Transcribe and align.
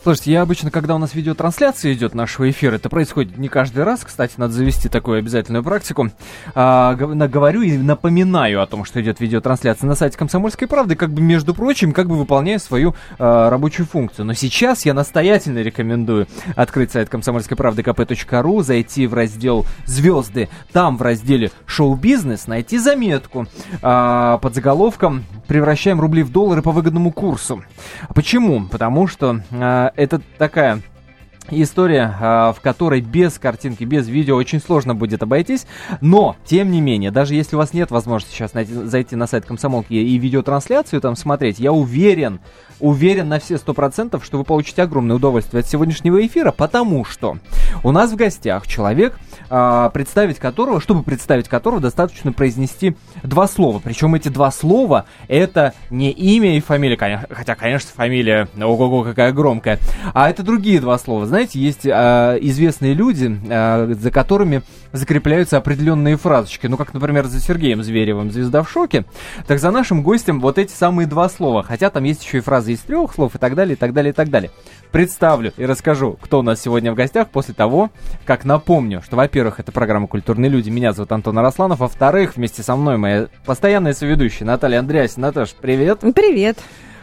Слушайте, 0.00 0.32
я 0.32 0.42
обычно, 0.42 0.70
когда 0.70 0.94
у 0.94 0.98
нас 0.98 1.14
видеотрансляция 1.14 1.92
идет 1.92 2.14
нашего 2.14 2.48
эфира, 2.48 2.76
это 2.76 2.88
происходит 2.88 3.36
не 3.36 3.48
каждый 3.48 3.82
раз, 3.82 4.04
кстати, 4.04 4.34
надо 4.36 4.52
завести 4.52 4.88
такую 4.88 5.18
обязательную 5.18 5.64
практику, 5.64 6.10
а, 6.54 6.94
говорю 6.94 7.62
и 7.62 7.76
напоминаю 7.76 8.62
о 8.62 8.66
том, 8.66 8.84
что 8.84 9.02
идет 9.02 9.18
видеотрансляция 9.18 9.88
на 9.88 9.96
сайте 9.96 10.16
Комсомольской 10.16 10.68
правды, 10.68 10.94
как 10.94 11.10
бы, 11.10 11.20
между 11.20 11.52
прочим, 11.52 11.92
как 11.92 12.08
бы 12.08 12.16
выполняя 12.16 12.58
свою 12.58 12.94
а, 13.18 13.50
рабочую 13.50 13.86
функцию. 13.86 14.24
Но 14.24 14.34
сейчас 14.34 14.86
я 14.86 14.94
настоятельно 14.94 15.58
рекомендую 15.58 16.28
открыть 16.54 16.92
сайт 16.92 17.08
комсомольской 17.08 17.56
правды 17.56 17.82
kp.ru, 17.82 18.62
зайти 18.62 19.06
в 19.08 19.14
раздел 19.14 19.66
«Звезды», 19.84 20.48
там 20.72 20.96
в 20.96 21.02
разделе 21.02 21.50
«Шоу-бизнес» 21.66 22.46
найти 22.46 22.78
заметку 22.78 23.46
а, 23.82 24.38
под 24.38 24.54
заголовком 24.54 25.24
«Превращаем 25.48 26.00
рубли 26.00 26.22
в 26.22 26.30
доллары 26.30 26.62
по 26.62 26.70
выгодному 26.70 27.10
курсу». 27.10 27.64
Почему? 28.14 28.66
Потому 28.66 29.08
что 29.08 29.40
а, 29.50 29.87
это 29.96 30.20
такая 30.38 30.82
история, 31.50 32.14
а, 32.20 32.52
в 32.52 32.60
которой 32.60 33.00
без 33.00 33.38
картинки, 33.38 33.84
без 33.84 34.08
видео 34.08 34.36
очень 34.36 34.60
сложно 34.60 34.94
будет 34.94 35.22
обойтись. 35.22 35.66
Но, 36.00 36.36
тем 36.44 36.70
не 36.70 36.80
менее, 36.80 37.10
даже 37.10 37.34
если 37.34 37.56
у 37.56 37.58
вас 37.58 37.72
нет 37.72 37.90
возможности 37.90 38.34
сейчас 38.34 38.54
найти, 38.54 38.72
зайти 38.72 39.16
на 39.16 39.26
сайт 39.26 39.44
комсомолки 39.44 39.92
и 39.92 40.18
видеотрансляцию 40.18 41.00
там 41.00 41.16
смотреть, 41.16 41.58
я 41.58 41.72
уверен, 41.72 42.40
уверен 42.80 43.28
на 43.28 43.38
все 43.38 43.58
сто 43.58 43.74
процентов, 43.74 44.24
что 44.24 44.38
вы 44.38 44.44
получите 44.44 44.82
огромное 44.82 45.16
удовольствие 45.16 45.60
от 45.60 45.66
сегодняшнего 45.66 46.24
эфира, 46.24 46.52
потому 46.52 47.04
что 47.04 47.38
у 47.82 47.92
нас 47.92 48.12
в 48.12 48.16
гостях 48.16 48.66
человек, 48.66 49.18
э, 49.50 49.90
представить 49.92 50.38
которого, 50.38 50.80
чтобы 50.80 51.02
представить 51.02 51.48
которого, 51.48 51.80
достаточно 51.80 52.32
произнести 52.32 52.96
два 53.22 53.48
слова. 53.48 53.80
Причем 53.82 54.14
эти 54.14 54.28
два 54.28 54.50
слова 54.50 55.06
это 55.28 55.74
не 55.90 56.10
имя 56.10 56.56
и 56.56 56.60
фамилия, 56.60 57.26
хотя, 57.30 57.54
конечно, 57.54 57.90
фамилия, 57.94 58.48
ого-го, 58.60 59.04
какая 59.04 59.32
громкая, 59.32 59.78
а 60.14 60.28
это 60.28 60.42
другие 60.42 60.80
два 60.80 60.98
слова. 60.98 61.26
Знаете, 61.26 61.37
есть 61.54 61.86
э, 61.86 62.38
известные 62.40 62.94
люди, 62.94 63.38
э, 63.48 63.94
за 63.94 64.10
которыми 64.10 64.62
закрепляются 64.92 65.56
определенные 65.56 66.16
фразочки. 66.16 66.66
Ну, 66.66 66.76
как, 66.76 66.94
например, 66.94 67.26
за 67.26 67.40
Сергеем 67.40 67.82
Зверевым 67.82 68.30
«Звезда 68.30 68.62
в 68.62 68.70
шоке». 68.70 69.04
Так 69.46 69.58
за 69.58 69.70
нашим 69.70 70.02
гостем 70.02 70.40
вот 70.40 70.58
эти 70.58 70.72
самые 70.72 71.06
два 71.06 71.28
слова. 71.28 71.62
Хотя 71.62 71.90
там 71.90 72.04
есть 72.04 72.24
еще 72.24 72.38
и 72.38 72.40
фразы 72.40 72.72
из 72.72 72.80
трех 72.80 73.12
слов 73.14 73.34
и 73.34 73.38
так 73.38 73.54
далее, 73.54 73.74
и 73.74 73.76
так 73.76 73.92
далее, 73.92 74.10
и 74.10 74.14
так 74.14 74.30
далее. 74.30 74.50
Представлю 74.90 75.52
и 75.56 75.66
расскажу, 75.66 76.18
кто 76.20 76.40
у 76.40 76.42
нас 76.42 76.60
сегодня 76.60 76.92
в 76.92 76.94
гостях 76.94 77.28
после 77.28 77.54
того, 77.54 77.90
как 78.24 78.44
напомню, 78.44 79.02
что, 79.02 79.16
во-первых, 79.16 79.60
это 79.60 79.72
программа 79.72 80.06
«Культурные 80.06 80.50
люди». 80.50 80.70
Меня 80.70 80.92
зовут 80.92 81.12
Антон 81.12 81.38
Арасланов. 81.38 81.80
Во-вторых, 81.80 82.36
вместе 82.36 82.62
со 82.62 82.76
мной 82.76 82.96
моя 82.96 83.28
постоянная 83.44 83.92
соведущая 83.92 84.46
Наталья 84.46 84.78
Андреасин. 84.80 85.22
Наташ, 85.22 85.54
привет. 85.60 86.00
Привет. 86.14 86.58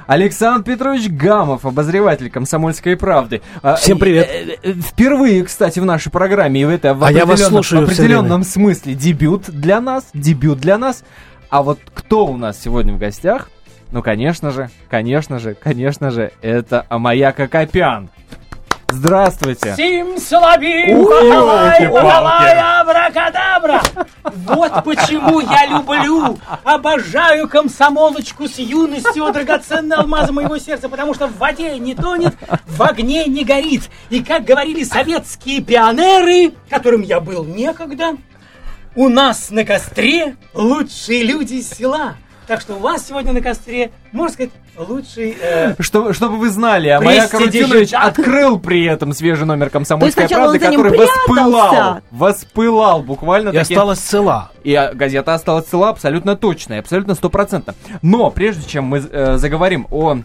Александр 0.08 0.64
Петрович 0.64 1.10
Гамов, 1.10 1.66
обозреватель 1.66 2.30
«Комсомольской 2.30 2.96
правды». 2.96 3.42
А, 3.64 3.76
Всем 3.76 3.98
привет. 3.98 4.28
Э, 4.30 4.58
э, 4.62 4.74
впервые, 4.74 5.44
кстати, 5.44 5.80
в 5.80 5.86
нашей 5.86 6.12
программе, 6.12 6.62
и 6.62 6.66
в, 6.66 6.70
это, 6.70 6.94
в 6.94 7.04
а 7.04 7.12
я 7.12 7.26
вас 7.26 7.42
слушаю 7.44 7.82
в 7.82 7.84
определенном 7.86 8.44
смысле 8.44 8.94
дебют 8.94 9.50
для 9.50 9.82
нас, 9.82 10.06
дебют 10.14 10.60
для 10.60 10.78
нас. 10.78 11.04
А 11.50 11.64
вот 11.64 11.80
кто 11.94 12.28
у 12.28 12.38
нас 12.38 12.62
сегодня 12.62 12.94
в 12.94 13.00
гостях? 13.00 13.50
Ну, 13.92 14.04
конечно 14.04 14.52
же, 14.52 14.70
конечно 14.90 15.40
же, 15.40 15.56
конечно 15.56 16.12
же, 16.12 16.32
это 16.42 16.86
Амаяк 16.90 17.40
Акопян. 17.40 18.10
Здравствуйте. 18.88 19.74
Сим 19.76 20.18
соловей, 20.20 20.96
ухалай, 20.96 21.88
ухалай, 21.88 22.82
абракадабра. 22.82 23.82
Вот 24.24 24.84
почему 24.84 25.40
я 25.40 25.66
люблю, 25.66 26.38
обожаю 26.64 27.50
комсомолочку 27.50 28.48
с 28.48 28.60
юностью, 28.60 29.32
драгоценный 29.32 29.98
алмаз 29.98 30.30
моего 30.30 30.58
сердца, 30.60 30.88
потому 30.88 31.14
что 31.14 31.28
в 31.28 31.38
воде 31.38 31.80
не 31.80 31.96
тонет, 31.96 32.36
в 32.68 32.82
огне 32.84 33.26
не 33.26 33.44
горит. 33.44 33.90
И 34.10 34.24
как 34.24 34.46
говорили 34.46 34.84
советские 34.84 35.62
пионеры, 35.62 36.54
которым 36.70 37.02
я 37.02 37.20
был 37.20 37.44
некогда, 37.44 38.18
у 38.96 39.10
нас 39.10 39.50
на 39.50 39.66
костре 39.66 40.38
лучшие 40.54 41.24
люди 41.24 41.62
села. 41.62 42.16
Так 42.48 42.62
что 42.62 42.76
у 42.76 42.80
вас 42.80 43.08
сегодня 43.08 43.34
на 43.34 43.42
костре, 43.42 43.92
можно 44.12 44.34
сказать, 44.34 44.52
лучший... 44.78 45.36
Э, 45.42 45.76
Что, 45.80 46.14
чтобы 46.14 46.38
вы 46.38 46.50
знали, 46.50 46.90
а 46.90 47.02
Маяк 47.02 47.34
Арутинович 47.34 47.94
открыл 47.94 48.60
при 48.60 48.86
этом 48.86 49.14
свежий 49.14 49.46
номер 49.46 49.70
«Комсомольской 49.70 50.28
правды», 50.28 50.60
который 50.60 50.98
воспылал. 50.98 52.02
Воспылал 52.12 53.02
буквально. 53.02 53.50
И 53.50 53.54
таким... 53.54 53.78
осталась 53.78 54.00
цела. 54.00 54.52
И 54.64 54.74
а, 54.76 54.94
газета 54.94 55.34
осталась 55.34 55.66
цела 55.66 55.90
абсолютно 55.90 56.36
точно, 56.36 56.78
абсолютно 56.78 57.16
стопроцентно. 57.16 57.74
Но 58.02 58.30
прежде 58.30 58.68
чем 58.68 58.86
мы 58.86 59.00
э, 59.00 59.38
заговорим 59.38 59.88
о 59.90 60.20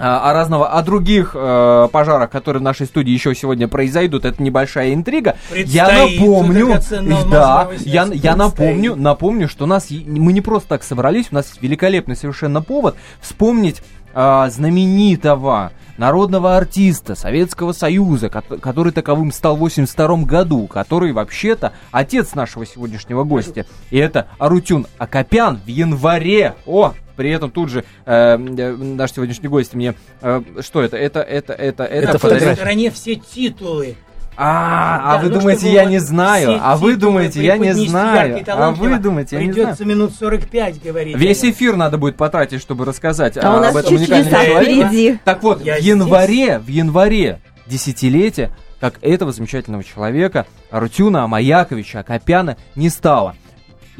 о 0.00 0.32
разного, 0.32 0.68
о 0.68 0.82
других 0.82 1.32
э, 1.34 1.88
пожарах, 1.92 2.30
которые 2.30 2.60
в 2.60 2.64
нашей 2.64 2.86
студии 2.86 3.10
еще 3.10 3.34
сегодня 3.34 3.68
произойдут, 3.68 4.24
это 4.24 4.42
небольшая 4.42 4.94
интрига. 4.94 5.36
я 5.54 5.88
напомню, 5.88 6.80
да, 7.30 7.68
я, 7.80 8.08
я 8.12 8.36
напомню, 8.36 8.96
напомню, 8.96 9.48
что 9.48 9.66
нас 9.66 9.88
мы 9.90 10.32
не 10.32 10.40
просто 10.40 10.70
так 10.70 10.82
собрались, 10.82 11.26
у 11.30 11.34
нас 11.34 11.48
есть 11.48 11.62
великолепный 11.62 12.16
совершенно 12.16 12.62
повод 12.62 12.96
вспомнить 13.20 13.82
э, 14.14 14.48
знаменитого 14.50 15.72
народного 16.00 16.56
артиста 16.56 17.14
Советского 17.14 17.72
Союза, 17.72 18.30
который 18.30 18.90
таковым 18.90 19.30
стал 19.32 19.56
в 19.56 19.60
82 19.60 20.22
году, 20.22 20.66
который 20.66 21.12
вообще-то 21.12 21.74
отец 21.90 22.34
нашего 22.34 22.64
сегодняшнего 22.64 23.22
гостя. 23.24 23.66
И 23.90 23.98
это 23.98 24.26
Арутюн 24.38 24.86
Акопян 24.96 25.60
в 25.62 25.68
январе. 25.68 26.54
О, 26.64 26.94
при 27.20 27.32
этом 27.32 27.50
тут 27.50 27.68
же 27.68 27.84
э, 28.06 28.38
э, 28.38 28.76
наш 28.76 29.12
сегодняшний 29.12 29.48
гость 29.48 29.74
мне... 29.74 29.92
Э, 30.22 30.40
что 30.60 30.80
это? 30.80 30.96
Это, 30.96 31.20
это, 31.20 31.52
это, 31.52 31.84
это... 31.84 32.06
Это 32.08 32.18
фотография. 32.18 32.54
стороне 32.54 32.90
все 32.90 33.16
титулы. 33.16 33.96
А, 34.38 35.16
а 35.16 35.18
вы 35.18 35.28
ну, 35.28 35.38
думаете, 35.38 35.70
я 35.70 35.84
не 35.84 35.98
знаю? 35.98 36.58
А 36.62 36.78
вы 36.78 36.96
думаете, 36.96 37.44
я 37.44 37.58
не 37.58 37.74
знаю? 37.74 38.42
А 38.46 38.70
вы 38.70 38.98
думаете, 38.98 39.36
я 39.36 39.44
не 39.44 39.52
знаю? 39.52 39.66
Придется 39.66 39.84
минут 39.84 40.14
45 40.18 40.82
говорить. 40.82 41.14
Весь 41.14 41.44
эфир 41.44 41.76
надо 41.76 41.98
будет 41.98 42.16
потратить, 42.16 42.62
чтобы 42.62 42.86
рассказать 42.86 43.36
а 43.36 43.68
об 43.68 43.76
этом 43.76 43.94
уникальном 43.94 44.30
человеке. 44.30 45.20
Так 45.22 45.42
вот, 45.42 45.60
в 45.60 45.66
январе, 45.66 46.58
в 46.58 46.68
январе 46.68 47.40
десятилетия, 47.66 48.50
как 48.80 48.94
этого 49.02 49.30
замечательного 49.30 49.84
человека, 49.84 50.46
Арутюна 50.70 51.24
Амаяковича 51.24 52.00
Акопяна, 52.00 52.56
не 52.76 52.88
стало 52.88 53.36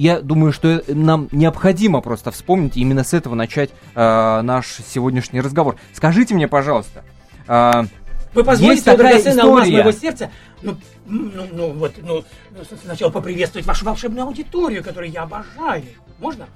я 0.00 0.20
думаю, 0.22 0.50
что 0.50 0.82
нам 0.88 1.28
необходимо 1.30 2.00
просто 2.00 2.30
вспомнить 2.30 2.78
и 2.78 2.80
именно 2.80 3.04
с 3.04 3.12
этого 3.12 3.34
начать 3.34 3.68
э, 3.94 4.40
наш 4.40 4.78
сегодняшний 4.88 5.42
разговор. 5.42 5.76
Скажите 5.92 6.34
мне, 6.34 6.48
пожалуйста, 6.48 7.04
э, 7.46 7.84
вы 8.32 8.42
позволите, 8.42 8.80
что 8.80 8.96
драгоценный 8.96 9.42
алмаз 9.42 9.68
моего 9.68 9.92
сердца, 9.92 10.30
ну, 10.62 10.76
ну, 11.04 11.46
ну, 11.52 11.72
вот, 11.72 11.92
ну, 12.02 12.24
сначала 12.82 13.10
поприветствовать 13.10 13.66
вашу 13.66 13.84
волшебную 13.84 14.24
аудиторию, 14.24 14.82
которую 14.82 15.10
я 15.10 15.24
обожаю. 15.24 15.84
Можно? 16.18 16.46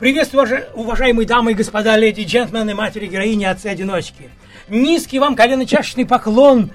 Приветствую, 0.00 0.64
уважаемые 0.74 1.26
дамы 1.28 1.52
и 1.52 1.54
господа, 1.54 1.96
леди, 1.96 2.22
джентльмены, 2.22 2.74
матери, 2.74 3.06
героини, 3.06 3.44
отцы-одиночки. 3.44 4.28
Низкий 4.68 5.20
вам 5.20 5.36
коленочашечный 5.36 6.04
поклон, 6.04 6.72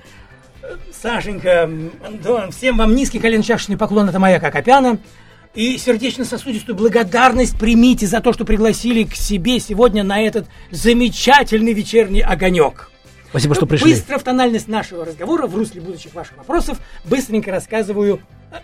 Сашенька, 1.02 1.70
Антон, 2.06 2.52
всем 2.52 2.78
вам 2.78 2.96
низкий 2.96 3.20
коленочашечный 3.20 3.76
поклон, 3.76 4.08
это 4.08 4.20
моя 4.20 4.40
Кокопяна. 4.40 5.00
И 5.56 5.78
сердечно-сосудистую 5.78 6.76
благодарность 6.76 7.58
примите 7.60 8.08
за 8.08 8.22
то, 8.22 8.34
что 8.34 8.44
пригласили 8.44 9.04
к 9.04 9.14
себе 9.14 9.60
сегодня 9.60 10.04
на 10.04 10.20
этот 10.20 10.48
замечательный 10.72 11.74
вечерний 11.74 12.22
огонек. 12.22 12.90
Спасибо, 13.30 13.54
что 13.54 13.68
пришли. 13.68 13.94
Быстро 13.94 14.18
в 14.18 14.24
тональность 14.24 14.68
нашего 14.68 15.06
разговора, 15.06 15.46
в 15.46 15.56
русле 15.56 15.80
будущих 15.80 16.14
ваших 16.16 16.38
вопросов, 16.38 16.80
быстренько 17.06 17.52
рассказываю 17.52 18.22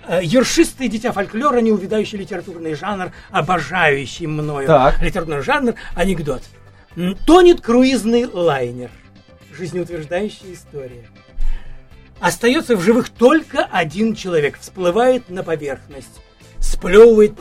э, 0.08 0.22
ершистый 0.24 0.88
дитя 0.88 1.12
фольклора, 1.12 1.60
неувидающий 1.60 2.18
литературный 2.18 2.74
жанр, 2.74 3.12
обожающий 3.30 4.26
мною 4.26 4.68
так. 4.68 5.00
литературный 5.02 5.44
жанр, 5.44 5.76
анекдот. 5.96 6.42
Тонет 7.28 7.62
круизный 7.62 8.26
лайнер. 8.26 8.90
Жизнеутверждающая 9.56 10.54
история. 10.54 11.06
Остается 12.20 12.76
в 12.76 12.82
живых 12.82 13.10
только 13.10 13.64
один 13.64 14.16
человек. 14.16 14.60
Всплывает 14.60 15.30
на 15.30 15.44
поверхность. 15.44 16.20
Сплевывает 16.62 17.34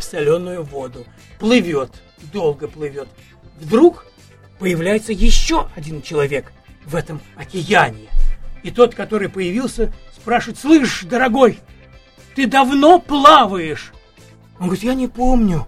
соленую 0.00 0.62
воду. 0.62 1.04
Плывет. 1.38 1.90
Долго 2.32 2.68
плывет. 2.68 3.08
Вдруг 3.60 4.06
появляется 4.58 5.12
еще 5.12 5.68
один 5.74 6.02
человек 6.02 6.52
в 6.84 6.94
этом 6.94 7.20
океане. 7.36 8.08
И 8.62 8.70
тот, 8.70 8.94
который 8.94 9.28
появился, 9.28 9.92
спрашивает, 10.14 10.58
слышь, 10.58 11.02
дорогой, 11.04 11.60
ты 12.34 12.46
давно 12.46 12.98
плаваешь? 12.98 13.92
Он 14.58 14.66
говорит, 14.66 14.84
я 14.84 14.94
не 14.94 15.08
помню. 15.08 15.66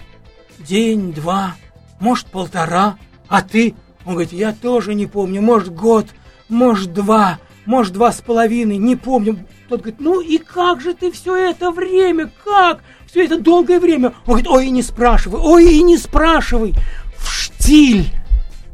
День, 0.59 1.13
два, 1.13 1.55
может, 2.01 2.27
полтора. 2.27 2.99
А 3.29 3.43
ты? 3.43 3.75
Он 4.05 4.15
говорит, 4.15 4.33
я 4.33 4.53
тоже 4.53 4.95
не 4.95 5.07
помню. 5.07 5.43
Может, 5.43 5.73
год, 5.75 6.07
может, 6.49 6.93
два, 6.93 7.39
может, 7.67 7.93
два 7.93 8.13
с 8.13 8.21
половиной. 8.21 8.79
Не 8.79 8.97
помню. 8.97 9.47
Тот 9.69 9.81
говорит, 9.81 10.01
ну 10.01 10.21
и 10.21 10.39
как 10.39 10.81
же 10.81 10.95
ты 10.95 11.13
все 11.13 11.37
это 11.37 11.71
время, 11.71 12.31
как? 12.45 12.81
Все 13.07 13.25
это 13.25 13.39
долгое 13.39 13.79
время. 13.79 14.15
Он 14.27 14.41
говорит, 14.41 14.49
ой, 14.49 14.67
и 14.67 14.71
не 14.71 14.83
спрашивай, 14.83 15.41
ой, 15.41 15.75
и 15.75 15.83
не 15.83 15.99
спрашивай. 15.99 16.75
В 17.17 17.31
штиль 17.31 18.07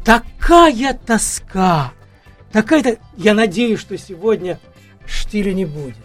такая 0.04 0.94
тоска, 0.94 1.92
такая-то... 2.52 2.98
Я 3.16 3.34
надеюсь, 3.34 3.80
что 3.80 3.98
сегодня 3.98 4.60
штиля 5.06 5.52
не 5.52 5.64
будет. 5.64 5.96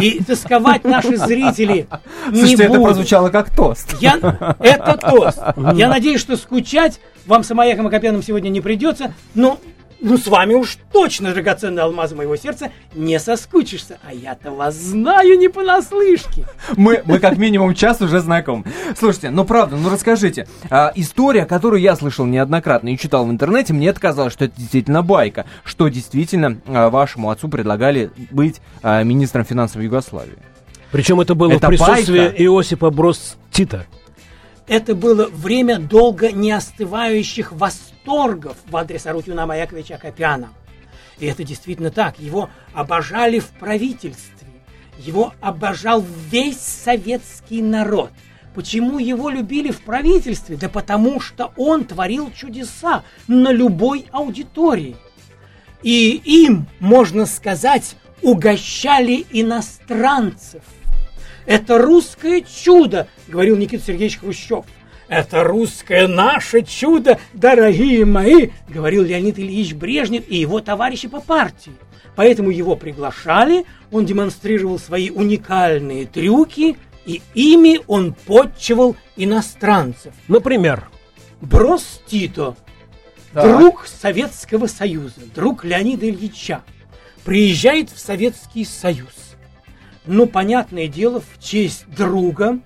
И 0.00 0.22
тосковать 0.22 0.84
наши 0.84 1.16
зрители 1.16 1.88
не 2.30 2.38
Слушайте, 2.38 2.62
это 2.64 2.72
будут. 2.74 2.84
прозвучало 2.84 3.30
как 3.30 3.50
тост. 3.54 3.96
Я, 4.00 4.16
это 4.60 4.96
тост. 4.96 5.38
Я 5.74 5.88
надеюсь, 5.88 6.20
что 6.20 6.36
скучать 6.36 7.00
вам 7.26 7.42
с 7.42 7.50
Амаяком 7.50 7.86
Акопяном 7.88 8.22
сегодня 8.22 8.50
не 8.50 8.60
придется, 8.60 9.12
но 9.34 9.58
ну, 10.04 10.18
с 10.18 10.26
вами 10.26 10.52
уж 10.52 10.76
точно, 10.92 11.32
драгоценные 11.32 11.82
алмазы 11.82 12.14
моего 12.14 12.36
сердца, 12.36 12.70
не 12.94 13.18
соскучишься. 13.18 13.98
А 14.06 14.12
я-то 14.12 14.50
вас 14.50 14.74
знаю 14.74 15.38
не 15.38 15.48
понаслышке. 15.48 16.44
Мы, 16.76 17.02
мы 17.06 17.18
как 17.18 17.38
минимум 17.38 17.74
час 17.74 18.02
уже 18.02 18.20
знакомы. 18.20 18.64
Слушайте, 18.98 19.30
ну 19.30 19.44
правда, 19.46 19.76
ну 19.76 19.88
расскажите. 19.88 20.46
А, 20.68 20.92
история, 20.94 21.46
которую 21.46 21.80
я 21.80 21.96
слышал 21.96 22.26
неоднократно 22.26 22.90
и 22.90 22.98
читал 22.98 23.24
в 23.24 23.30
интернете, 23.30 23.72
мне 23.72 23.88
это 23.88 23.98
казалось, 23.98 24.34
что 24.34 24.44
это 24.44 24.54
действительно 24.58 25.02
байка. 25.02 25.46
Что 25.64 25.88
действительно 25.88 26.60
а, 26.66 26.90
вашему 26.90 27.30
отцу 27.30 27.48
предлагали 27.48 28.10
быть 28.30 28.60
а, 28.82 29.02
министром 29.02 29.46
финансов 29.46 29.80
Югославии. 29.80 30.36
Причем 30.92 31.18
это 31.22 31.34
было 31.34 31.52
Это 31.52 31.66
в 31.66 31.70
присутствии 31.70 32.18
байка? 32.18 32.42
Иосипа 32.42 32.90
Брос 32.90 33.36
Тита. 33.50 33.86
Это 34.68 34.94
было 34.94 35.28
время 35.32 35.78
долго 35.78 36.30
не 36.30 36.52
остывающих 36.52 37.52
восторгов 37.52 37.93
в 38.06 38.76
адрес 38.76 39.06
Арутюна 39.06 39.46
Маяковича 39.46 39.96
Акопяна. 39.96 40.50
И 41.18 41.26
это 41.26 41.44
действительно 41.44 41.90
так. 41.90 42.18
Его 42.18 42.50
обожали 42.72 43.38
в 43.38 43.48
правительстве. 43.50 44.48
Его 44.98 45.32
обожал 45.40 46.04
весь 46.30 46.60
советский 46.60 47.62
народ. 47.62 48.10
Почему 48.54 48.98
его 48.98 49.30
любили 49.30 49.70
в 49.72 49.80
правительстве? 49.80 50.56
Да 50.56 50.68
потому 50.68 51.20
что 51.20 51.52
он 51.56 51.84
творил 51.84 52.30
чудеса 52.32 53.02
на 53.26 53.50
любой 53.50 54.06
аудитории. 54.12 54.96
И 55.82 56.20
им, 56.24 56.66
можно 56.78 57.26
сказать, 57.26 57.96
угощали 58.22 59.26
иностранцев. 59.32 60.62
Это 61.46 61.78
русское 61.78 62.42
чудо, 62.42 63.08
говорил 63.28 63.56
Никита 63.56 63.84
Сергеевич 63.84 64.18
Хрущев. 64.18 64.64
Это 65.14 65.44
русское 65.44 66.08
наше 66.08 66.62
чудо, 66.62 67.20
дорогие 67.34 68.04
мои, 68.04 68.48
говорил 68.68 69.04
Леонид 69.04 69.38
Ильич 69.38 69.72
Брежнев 69.72 70.24
и 70.26 70.34
его 70.34 70.58
товарищи 70.58 71.06
по 71.06 71.20
партии. 71.20 71.70
Поэтому 72.16 72.50
его 72.50 72.74
приглашали, 72.74 73.64
он 73.92 74.06
демонстрировал 74.06 74.76
свои 74.76 75.10
уникальные 75.10 76.06
трюки, 76.06 76.76
и 77.06 77.22
ими 77.34 77.80
он 77.86 78.12
подчивал 78.12 78.96
иностранцев. 79.14 80.12
Например, 80.26 80.88
Брос 81.40 82.00
Тито, 82.08 82.56
Так. 83.32 83.44
друг 83.44 83.86
Советского 83.86 84.66
Союза, 84.66 85.20
друг 85.32 85.64
Леонида 85.64 86.08
Ильича, 86.10 86.62
приезжает 87.24 87.88
в 87.88 88.00
Советский 88.00 88.64
Союз. 88.64 89.36
Ну, 90.06 90.26
понятное 90.26 90.88
дело, 90.88 91.20
в 91.20 91.40
честь 91.40 91.84
друга 91.86 92.58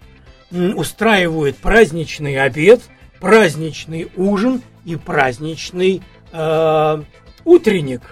устраивают 0.51 1.57
праздничный 1.57 2.41
обед, 2.41 2.83
праздничный 3.21 4.11
ужин 4.17 4.63
и 4.85 4.97
праздничный 4.97 6.03
э, 6.33 7.03
утренник. 7.45 8.03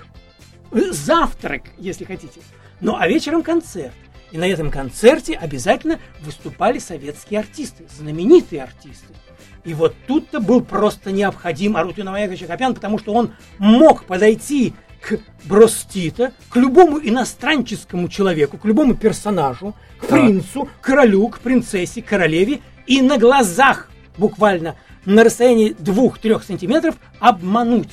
Э, 0.73 0.93
Завтрак, 0.93 1.63
если 1.79 2.05
хотите. 2.05 2.41
Ну, 2.81 2.97
а 2.97 3.09
вечером 3.09 3.43
концерт. 3.43 3.95
И 4.33 4.39
на 4.39 4.49
этом 4.49 4.71
концерте 4.71 5.35
обязательно 5.35 6.01
выступали 6.21 6.79
советские 6.79 7.41
артисты, 7.41 7.85
знаменитые 7.97 8.65
артисты. 8.65 9.15
И 9.65 9.73
вот 9.73 9.95
тут-то 10.07 10.41
был 10.41 10.61
просто 10.61 11.11
необходим 11.11 11.77
Арутюн 11.77 12.09
Амаякович 12.09 12.43
Акопян, 12.43 12.75
потому 12.75 12.99
что 12.99 13.13
он 13.13 13.35
мог 13.59 14.05
подойти 14.05 14.75
к 15.07 15.21
Бростита, 15.45 16.33
к 16.51 16.57
любому 16.57 16.99
иностранческому 16.99 18.09
человеку, 18.09 18.59
к 18.59 18.65
любому 18.65 18.97
персонажу, 18.97 19.75
к 20.01 20.07
принцу, 20.07 20.69
королю, 20.81 21.29
к 21.29 21.39
принцессе, 21.39 22.03
королеве, 22.03 22.61
и 22.87 23.01
на 23.03 23.17
глазах, 23.17 23.89
буквально 24.19 24.75
на 25.05 25.23
расстоянии 25.23 25.77
2-3 25.79 26.43
сантиметров, 26.45 26.97
обмануть. 27.21 27.93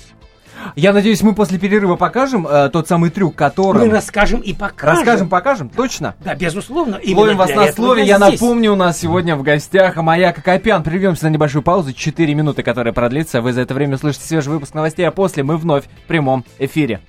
Я 0.75 0.93
надеюсь, 0.93 1.21
мы 1.21 1.35
после 1.35 1.59
перерыва 1.59 1.95
покажем 1.95 2.47
э, 2.47 2.69
тот 2.69 2.87
самый 2.87 3.09
трюк, 3.09 3.35
который... 3.35 3.85
Мы 3.85 3.91
расскажем 3.91 4.41
и 4.41 4.53
покажем. 4.53 4.97
Расскажем, 4.97 5.29
покажем, 5.29 5.69
точно? 5.69 6.15
Да, 6.23 6.35
безусловно. 6.35 6.99
Ловим 7.05 7.37
вас 7.37 7.49
на 7.49 7.71
слове. 7.71 8.03
Я 8.03 8.17
здесь. 8.17 8.41
напомню, 8.41 8.73
у 8.73 8.75
нас 8.75 8.99
сегодня 8.99 9.35
в 9.35 9.43
гостях 9.43 9.95
Маяк 9.97 10.37
Акопян. 10.39 10.83
Прервемся 10.83 11.25
на 11.25 11.29
небольшую 11.29 11.63
паузу, 11.63 11.93
4 11.93 12.33
минуты, 12.33 12.63
которая 12.63 12.93
продлится. 12.93 13.41
Вы 13.41 13.53
за 13.53 13.61
это 13.61 13.73
время 13.73 13.95
услышите 13.95 14.25
свежий 14.25 14.51
выпуск 14.51 14.73
новостей, 14.73 15.07
а 15.07 15.11
после 15.11 15.43
мы 15.43 15.57
вновь 15.57 15.85
в 15.85 16.07
прямом 16.07 16.43
эфире. 16.59 17.01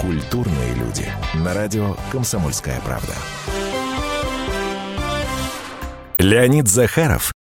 Культурные 0.00 0.74
люди. 0.74 1.06
На 1.34 1.54
радио 1.54 1.96
«Комсомольская 2.10 2.80
правда». 2.84 3.12
Леонид 6.18 6.68
Захаров 6.68 7.32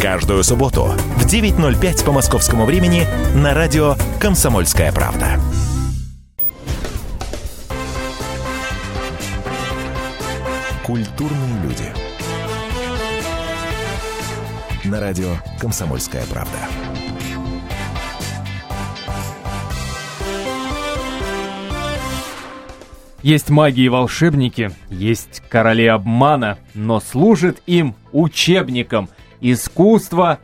Каждую 0.00 0.42
субботу 0.44 0.84
в 0.84 1.26
9.05 1.26 2.06
по 2.06 2.12
московскому 2.12 2.64
времени 2.64 3.02
на 3.34 3.52
радио 3.52 3.96
«Комсомольская 4.18 4.90
правда». 4.92 5.38
Культурные 10.86 11.62
люди. 11.62 11.84
На 14.84 15.00
радио 15.00 15.34
«Комсомольская 15.60 16.24
правда». 16.30 16.56
Есть 23.22 23.50
маги 23.50 23.82
и 23.82 23.88
волшебники, 23.90 24.70
есть 24.88 25.42
короли 25.50 25.84
обмана, 25.84 26.56
но 26.72 27.00
служит 27.00 27.62
им 27.66 27.94
учебником 28.12 29.10
искусство. 29.40 30.38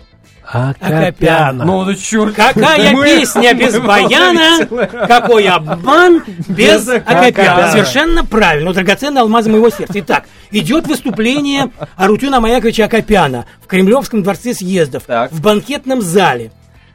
Акопяна. 0.48 1.64
Ну, 1.64 1.84
ну 1.84 1.94
черт. 1.94 2.34
Какая 2.34 2.92
мы- 2.92 3.04
песня 3.04 3.52
без 3.52 3.74
мы 3.78 3.80
баяна, 3.80 4.64
какой 5.08 5.48
обман 5.48 6.22
без 6.48 6.88
акопяна. 6.88 7.72
Совершенно 7.72 8.24
правильно. 8.24 8.72
Драгоценные 8.72 9.22
алмазы 9.22 9.50
моего 9.50 9.70
сердца. 9.70 9.92
Итак, 9.96 10.24
идет 10.52 10.86
выступление 10.86 11.70
Арутюна 11.96 12.38
Маяковича 12.40 12.84
Акопяна 12.84 13.46
в 13.60 13.66
Кремлевском 13.66 14.22
дворце 14.22 14.54
съездов, 14.54 15.02
Так. 15.04 15.32
в 15.32 15.40
банкетном 15.40 16.00
зале. 16.00 16.52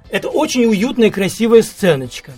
Это 0.10 0.30
очень 0.30 0.66
уютная 0.66 1.08
и 1.08 1.12
красивая 1.12 1.62
сценочка. 1.62 2.32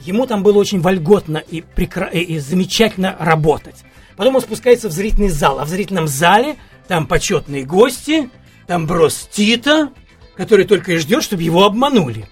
Ему 0.00 0.26
там 0.26 0.42
было 0.42 0.58
очень 0.58 0.80
вольготно 0.80 1.38
и, 1.38 1.64
прекра- 1.76 2.10
и- 2.12 2.20
и 2.34 2.38
замечательно 2.38 3.16
работать. 3.18 3.76
Потом 4.16 4.36
он 4.36 4.42
спускается 4.42 4.88
в 4.88 4.92
зрительный 4.92 5.28
зал, 5.30 5.60
а 5.60 5.64
в 5.64 5.68
зрительном 5.68 6.08
зале 6.08 6.56
там 6.88 7.06
почетные 7.06 7.64
гости, 7.64 8.28
там 8.68 8.86
Брос 8.86 9.28
Тита, 9.32 9.90
который 10.36 10.66
только 10.66 10.92
и 10.92 10.98
ждет, 10.98 11.24
чтобы 11.24 11.42
его 11.42 11.64
обманули. 11.64 12.28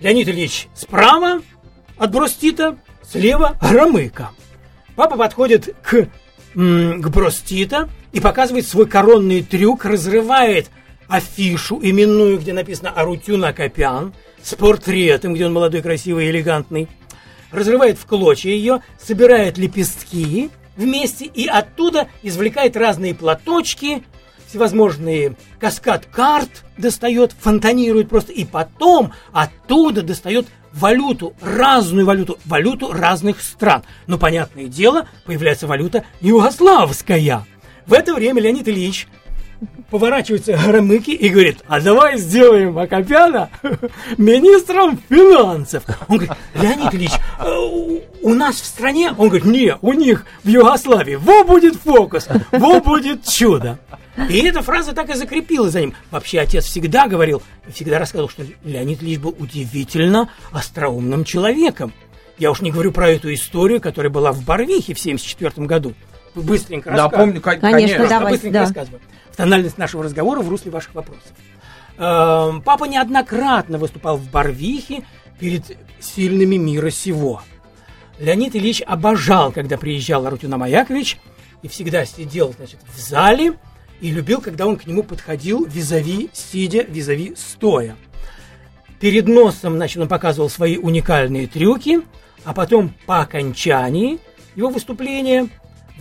Леонид 0.00 0.26
Ильич 0.26 0.68
справа 0.74 1.42
от 1.98 2.10
Бростита, 2.10 2.78
слева 3.06 3.56
Громыко. 3.60 4.30
Папа 4.96 5.18
подходит 5.18 5.76
к, 5.82 6.08
к 6.54 7.08
Бростита 7.10 7.90
и 8.12 8.20
показывает 8.20 8.66
свой 8.66 8.86
коронный 8.86 9.42
трюк, 9.42 9.84
разрывает 9.84 10.70
афишу 11.08 11.78
именную, 11.82 12.38
где 12.38 12.54
написано 12.54 12.90
«Арутюн 12.90 13.44
Акопян», 13.44 14.14
с 14.42 14.54
портретом, 14.54 15.34
где 15.34 15.44
он 15.44 15.52
молодой, 15.52 15.82
красивый 15.82 16.26
и 16.26 16.30
элегантный. 16.30 16.88
Разрывает 17.50 17.98
в 17.98 18.06
клочья 18.06 18.50
ее, 18.50 18.80
собирает 18.98 19.58
лепестки 19.58 20.50
вместе 20.76 21.26
и 21.26 21.46
оттуда 21.46 22.08
извлекает 22.22 22.78
разные 22.78 23.14
платочки, 23.14 24.02
всевозможные 24.50 25.36
каскад 25.60 26.06
карт 26.06 26.64
достает, 26.76 27.32
фонтанирует 27.38 28.08
просто, 28.08 28.32
и 28.32 28.44
потом 28.44 29.12
оттуда 29.32 30.02
достает 30.02 30.46
валюту, 30.72 31.34
разную 31.40 32.04
валюту, 32.04 32.38
валюту 32.44 32.92
разных 32.92 33.42
стран. 33.42 33.84
Но, 34.08 34.18
понятное 34.18 34.66
дело, 34.66 35.08
появляется 35.24 35.68
валюта 35.68 36.04
югославская. 36.20 37.46
В 37.86 37.92
это 37.92 38.14
время 38.14 38.42
Леонид 38.42 38.68
Ильич 38.68 39.06
поворачивается 39.90 40.56
Громыки 40.56 41.10
и 41.10 41.28
говорит, 41.28 41.58
а 41.66 41.80
давай 41.80 42.18
сделаем 42.18 42.78
Акопяна 42.78 43.50
министром 44.16 44.98
финансов. 45.08 45.84
Он 46.08 46.18
говорит, 46.18 46.36
Леонид 46.54 46.94
Ильич, 46.94 47.12
э, 47.38 48.00
у 48.22 48.34
нас 48.34 48.60
в 48.60 48.64
стране, 48.64 49.12
он 49.16 49.28
говорит, 49.28 49.46
не, 49.46 49.76
у 49.82 49.92
них 49.92 50.26
в 50.44 50.48
Югославии, 50.48 51.16
во 51.16 51.44
будет 51.44 51.76
фокус, 51.76 52.28
во 52.52 52.80
будет 52.80 53.24
чудо. 53.24 53.78
И 54.28 54.38
эта 54.42 54.62
фраза 54.62 54.92
так 54.92 55.08
и 55.10 55.14
закрепилась 55.14 55.72
за 55.72 55.80
ним. 55.80 55.94
Вообще 56.10 56.40
отец 56.40 56.64
всегда 56.64 57.08
говорил, 57.08 57.42
всегда 57.72 57.98
рассказывал, 57.98 58.28
что 58.28 58.44
Леонид 58.64 59.02
Ильич 59.02 59.18
был 59.18 59.34
удивительно 59.38 60.28
остроумным 60.52 61.24
человеком. 61.24 61.92
Я 62.38 62.50
уж 62.50 62.60
не 62.60 62.70
говорю 62.70 62.92
про 62.92 63.10
эту 63.10 63.32
историю, 63.32 63.80
которая 63.80 64.10
была 64.10 64.32
в 64.32 64.44
Барвихе 64.44 64.94
в 64.94 65.00
1974 65.00 65.66
году. 65.66 65.94
Быстренько 66.34 66.90
да, 66.90 67.08
помню, 67.08 67.40
конечно. 67.40 67.70
конечно 67.70 68.08
давай, 68.08 68.32
быстренько 68.32 68.54
да. 68.54 68.60
рассказываю. 68.60 69.00
В 69.30 69.36
тональность 69.36 69.78
нашего 69.78 70.04
разговора 70.04 70.40
в 70.40 70.48
русле 70.48 70.70
ваших 70.70 70.94
вопросов. 70.94 71.32
Эм, 71.98 72.62
папа 72.62 72.84
неоднократно 72.84 73.78
выступал 73.78 74.16
в 74.16 74.30
Барвихе 74.30 75.04
перед 75.38 75.76
сильными 76.00 76.56
мира 76.56 76.90
сего. 76.90 77.42
Леонид 78.18 78.54
Ильич 78.54 78.82
обожал, 78.86 79.50
когда 79.50 79.76
приезжал 79.76 80.26
Арутюна 80.26 80.58
Маякович, 80.58 81.18
и 81.62 81.68
всегда 81.68 82.04
сидел 82.04 82.52
значит, 82.56 82.78
в 82.94 82.98
зале, 82.98 83.54
и 84.00 84.10
любил, 84.10 84.40
когда 84.40 84.66
он 84.66 84.76
к 84.76 84.86
нему 84.86 85.02
подходил 85.02 85.64
визави 85.64 86.30
сидя, 86.32 86.82
визави 86.82 87.34
стоя. 87.36 87.96
Перед 88.98 89.28
носом, 89.28 89.76
значит, 89.76 90.00
он 90.00 90.08
показывал 90.08 90.48
свои 90.50 90.76
уникальные 90.76 91.46
трюки, 91.46 92.00
а 92.44 92.54
потом 92.54 92.94
по 93.06 93.20
окончании 93.20 94.18
его 94.56 94.68
выступления 94.68 95.48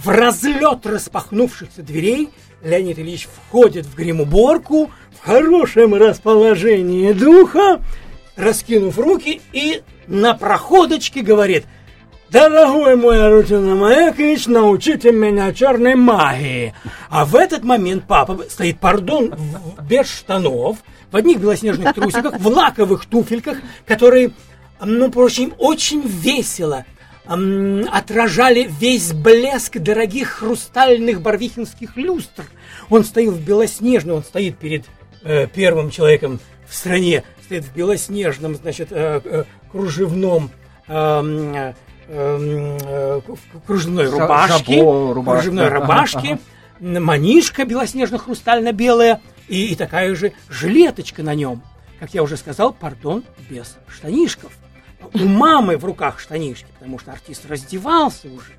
в 0.04 0.10
разлет 0.10 0.86
распахнувшихся 0.86 1.82
дверей 1.82 2.30
Леонид 2.64 3.00
Ильич 3.00 3.28
входит 3.48 3.86
в 3.86 3.96
гримуборку 3.96 4.92
в 5.20 5.26
хорошем 5.26 5.94
расположении 5.96 7.12
духа, 7.14 7.82
раскинув 8.36 8.98
руки 8.98 9.42
и 9.54 9.82
на 10.08 10.34
проходочке 10.34 11.22
говорит 11.22 11.66
«Дорогой 12.30 12.96
мой 12.96 13.26
Арутина 13.26 13.76
Маякович, 13.76 14.48
научите 14.48 15.12
меня 15.12 15.54
черной 15.54 15.96
магии». 15.96 16.74
А 17.10 17.26
в 17.26 17.36
этот 17.36 17.64
момент 17.64 18.04
папа 18.08 18.40
стоит, 18.50 18.80
пардон, 18.80 19.34
в- 19.36 19.84
без 19.84 20.08
штанов, 20.08 20.78
в 21.12 21.16
одних 21.16 21.40
белоснежных 21.40 21.94
трусиках, 21.96 22.40
в 22.40 22.48
лаковых 22.48 23.06
туфельках, 23.06 23.58
которые, 23.86 24.32
ну, 24.84 25.10
впрочем, 25.10 25.54
очень 25.58 26.02
весело 26.06 26.86
отражали 27.26 28.68
весь 28.80 29.14
блеск 29.14 29.78
дорогих 29.78 30.30
хрустальных 30.30 31.22
барвихинских 31.22 31.96
люстр. 31.96 32.46
Он 32.90 33.04
стоит 33.04 33.30
в 33.30 33.46
белоснежном, 33.46 34.18
он 34.18 34.24
стоит 34.24 34.58
перед 34.58 34.86
э, 35.24 35.48
первым 35.48 35.92
человеком 35.92 36.40
в 36.68 36.76
стране, 36.76 37.24
стоит 37.46 37.66
в 37.66 37.76
белоснежном, 37.76 38.56
значит, 38.56 38.88
э, 38.92 39.22
э, 39.24 39.44
кружевном 39.72 40.50
э, 40.88 41.74
э, 42.08 43.22
в 43.28 43.62
кружевной 43.68 44.10
рубашке, 44.10 44.78
жабо, 44.80 45.14
рубашка. 45.14 45.42
кружевной 45.42 45.68
Ага, 45.68 45.76
рубашке, 45.80 46.40
манишка 46.80 47.64
белоснежно-хрустально-белая 47.64 49.20
и, 49.48 49.68
и 49.68 49.76
такая 49.76 50.16
же 50.16 50.34
жилеточка 50.50 51.22
на 51.22 51.36
нем. 51.36 51.62
Как 52.00 52.14
я 52.14 52.24
уже 52.24 52.38
сказал, 52.38 52.74
пардон, 52.74 53.24
без 53.50 53.78
штанишков. 53.88 54.52
У 55.14 55.26
мамы 55.26 55.78
в 55.78 55.86
руках 55.86 56.20
штанишки, 56.20 56.68
потому 56.78 57.00
что 57.00 57.12
артист 57.12 57.46
раздевался 57.48 58.28
уже. 58.28 58.54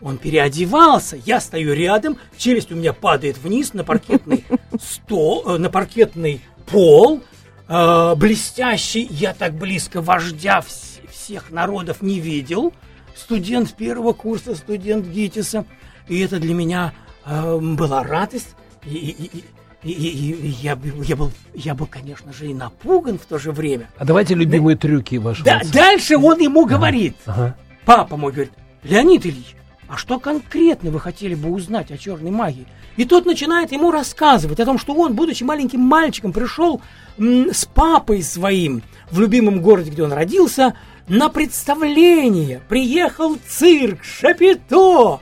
Он 0.00 0.18
переодевался, 0.18 1.16
я 1.24 1.40
стою 1.40 1.72
рядом, 1.72 2.18
челюсть 2.36 2.70
у 2.72 2.74
меня 2.74 2.92
падает 2.92 3.38
вниз 3.38 3.72
на 3.74 3.84
паркетный 3.84 4.44
стол, 4.80 5.44
э, 5.46 5.56
на 5.58 5.70
паркетный 5.70 6.40
пол, 6.66 7.22
э, 7.68 8.14
блестящий. 8.16 9.06
Я 9.10 9.32
так 9.34 9.54
близко 9.54 10.00
вождя 10.02 10.58
вс- 10.66 11.00
всех 11.10 11.50
народов 11.50 12.02
не 12.02 12.20
видел. 12.20 12.72
Студент 13.16 13.72
первого 13.74 14.12
курса, 14.12 14.54
студент 14.56 15.06
ГИТИСа. 15.06 15.64
И 16.08 16.20
это 16.20 16.38
для 16.38 16.52
меня 16.54 16.92
э, 17.24 17.58
была 17.58 18.02
радость. 18.02 18.56
И, 18.84 18.94
и- 18.96 19.38
и- 19.38 19.44
и- 19.84 19.90
и- 19.92 20.32
и 20.32 20.48
я, 20.62 20.76
был- 20.76 21.02
я, 21.02 21.16
был, 21.16 21.30
я 21.54 21.74
был, 21.74 21.86
конечно 21.86 22.32
же, 22.32 22.46
и 22.48 22.54
напуган 22.54 23.18
в 23.18 23.26
то 23.26 23.38
же 23.38 23.52
время. 23.52 23.90
А 23.98 24.04
давайте 24.04 24.34
любимые 24.34 24.76
трюки 24.76 25.16
вашего 25.16 25.44
Да, 25.44 25.56
отца. 25.58 25.72
дальше 25.72 26.16
он 26.16 26.40
ему 26.40 26.64
говорит. 26.66 27.16
Ага. 27.26 27.56
Папа 27.84 28.16
мой 28.16 28.32
говорит, 28.32 28.52
Леонид 28.82 29.26
Ильич, 29.26 29.54
а 29.88 29.96
что 29.96 30.18
конкретно 30.18 30.90
вы 30.90 30.98
хотели 31.00 31.34
бы 31.34 31.50
узнать 31.50 31.90
о 31.90 31.98
черной 31.98 32.30
магии? 32.30 32.66
И 32.96 33.04
тот 33.04 33.26
начинает 33.26 33.72
ему 33.72 33.90
рассказывать 33.90 34.60
о 34.60 34.64
том, 34.64 34.78
что 34.78 34.94
он, 34.94 35.14
будучи 35.14 35.42
маленьким 35.42 35.80
мальчиком, 35.80 36.32
пришел 36.32 36.80
с 37.18 37.64
папой 37.66 38.22
своим 38.22 38.82
в 39.10 39.20
любимом 39.20 39.60
городе, 39.60 39.90
где 39.90 40.02
он 40.04 40.12
родился, 40.12 40.74
на 41.08 41.28
представление. 41.28 42.62
Приехал 42.68 43.36
цирк, 43.48 44.02
шапито. 44.04 45.20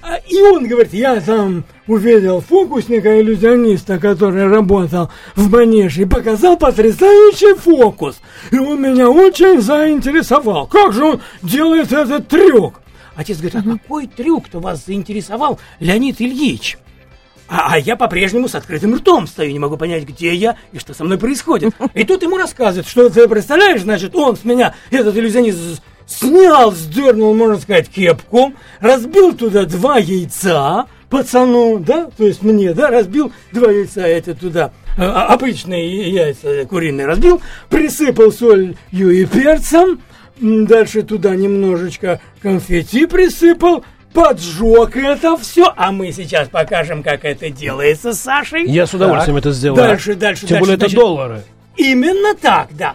А, 0.00 0.16
И 0.28 0.40
он 0.40 0.68
говорит, 0.68 0.92
я 0.92 1.20
там 1.20 1.64
увидел 1.86 2.40
фокусника, 2.40 3.20
иллюзиониста, 3.20 3.98
который 3.98 4.46
работал 4.46 5.10
в 5.34 5.50
манеже, 5.50 6.02
и 6.02 6.04
показал 6.04 6.56
потрясающий 6.56 7.54
фокус. 7.54 8.20
И 8.52 8.58
он 8.58 8.80
меня 8.80 9.10
очень 9.10 9.60
заинтересовал. 9.60 10.66
Как 10.68 10.92
же 10.92 11.04
он 11.04 11.20
делает 11.42 11.92
этот 11.92 12.28
трюк? 12.28 12.80
Отец 13.16 13.38
говорит, 13.38 13.56
а 13.56 13.78
какой 13.78 14.06
трюк-то 14.06 14.60
вас 14.60 14.86
заинтересовал, 14.86 15.58
Леонид 15.80 16.20
Ильич? 16.20 16.78
А, 17.48 17.72
а 17.72 17.78
я 17.78 17.96
по-прежнему 17.96 18.46
с 18.46 18.54
открытым 18.54 18.94
ртом 18.94 19.26
стою, 19.26 19.50
не 19.50 19.58
могу 19.58 19.76
понять, 19.76 20.04
где 20.04 20.34
я 20.34 20.56
и 20.70 20.78
что 20.78 20.94
со 20.94 21.02
мной 21.02 21.18
происходит. 21.18 21.74
И 21.94 22.04
тут 22.04 22.22
ему 22.22 22.36
рассказывают, 22.36 22.86
что 22.86 23.08
ты 23.08 23.26
представляешь, 23.26 23.80
значит, 23.80 24.14
он 24.14 24.36
с 24.36 24.44
меня, 24.44 24.74
этот 24.90 25.16
иллюзионист, 25.16 25.82
снял, 26.08 26.72
сдернул, 26.72 27.34
можно 27.34 27.58
сказать, 27.58 27.88
кепку, 27.88 28.52
разбил 28.80 29.34
туда 29.34 29.64
два 29.66 29.98
яйца, 29.98 30.86
пацану, 31.10 31.78
да, 31.78 32.08
то 32.16 32.24
есть 32.24 32.42
мне, 32.42 32.72
да, 32.72 32.88
разбил 32.88 33.32
два 33.52 33.70
яйца, 33.70 34.00
это 34.06 34.34
туда, 34.34 34.72
э, 34.96 35.02
а- 35.02 35.26
обычные 35.26 36.10
яйца 36.10 36.64
куриные 36.64 37.06
разбил, 37.06 37.40
присыпал 37.68 38.32
солью 38.32 38.74
и 38.90 39.24
перцем, 39.26 40.00
дальше 40.40 41.02
туда 41.02 41.36
немножечко 41.36 42.20
конфетти 42.42 43.06
присыпал, 43.06 43.84
поджег 44.14 44.96
это 44.96 45.36
все, 45.36 45.72
а 45.76 45.92
мы 45.92 46.10
сейчас 46.12 46.48
покажем, 46.48 47.02
как 47.02 47.24
это 47.24 47.50
делается 47.50 48.14
с 48.14 48.20
Сашей. 48.20 48.66
Я 48.66 48.86
с 48.86 48.94
удовольствием 48.94 49.36
это 49.36 49.52
сделаю. 49.52 49.76
Дальше, 49.76 50.14
дальше, 50.14 50.40
Тем 50.46 50.48
дальше, 50.50 50.60
более 50.60 50.74
это 50.76 50.88
значит, 50.88 50.98
доллары. 50.98 51.42
Именно 51.76 52.34
так, 52.34 52.68
да. 52.72 52.94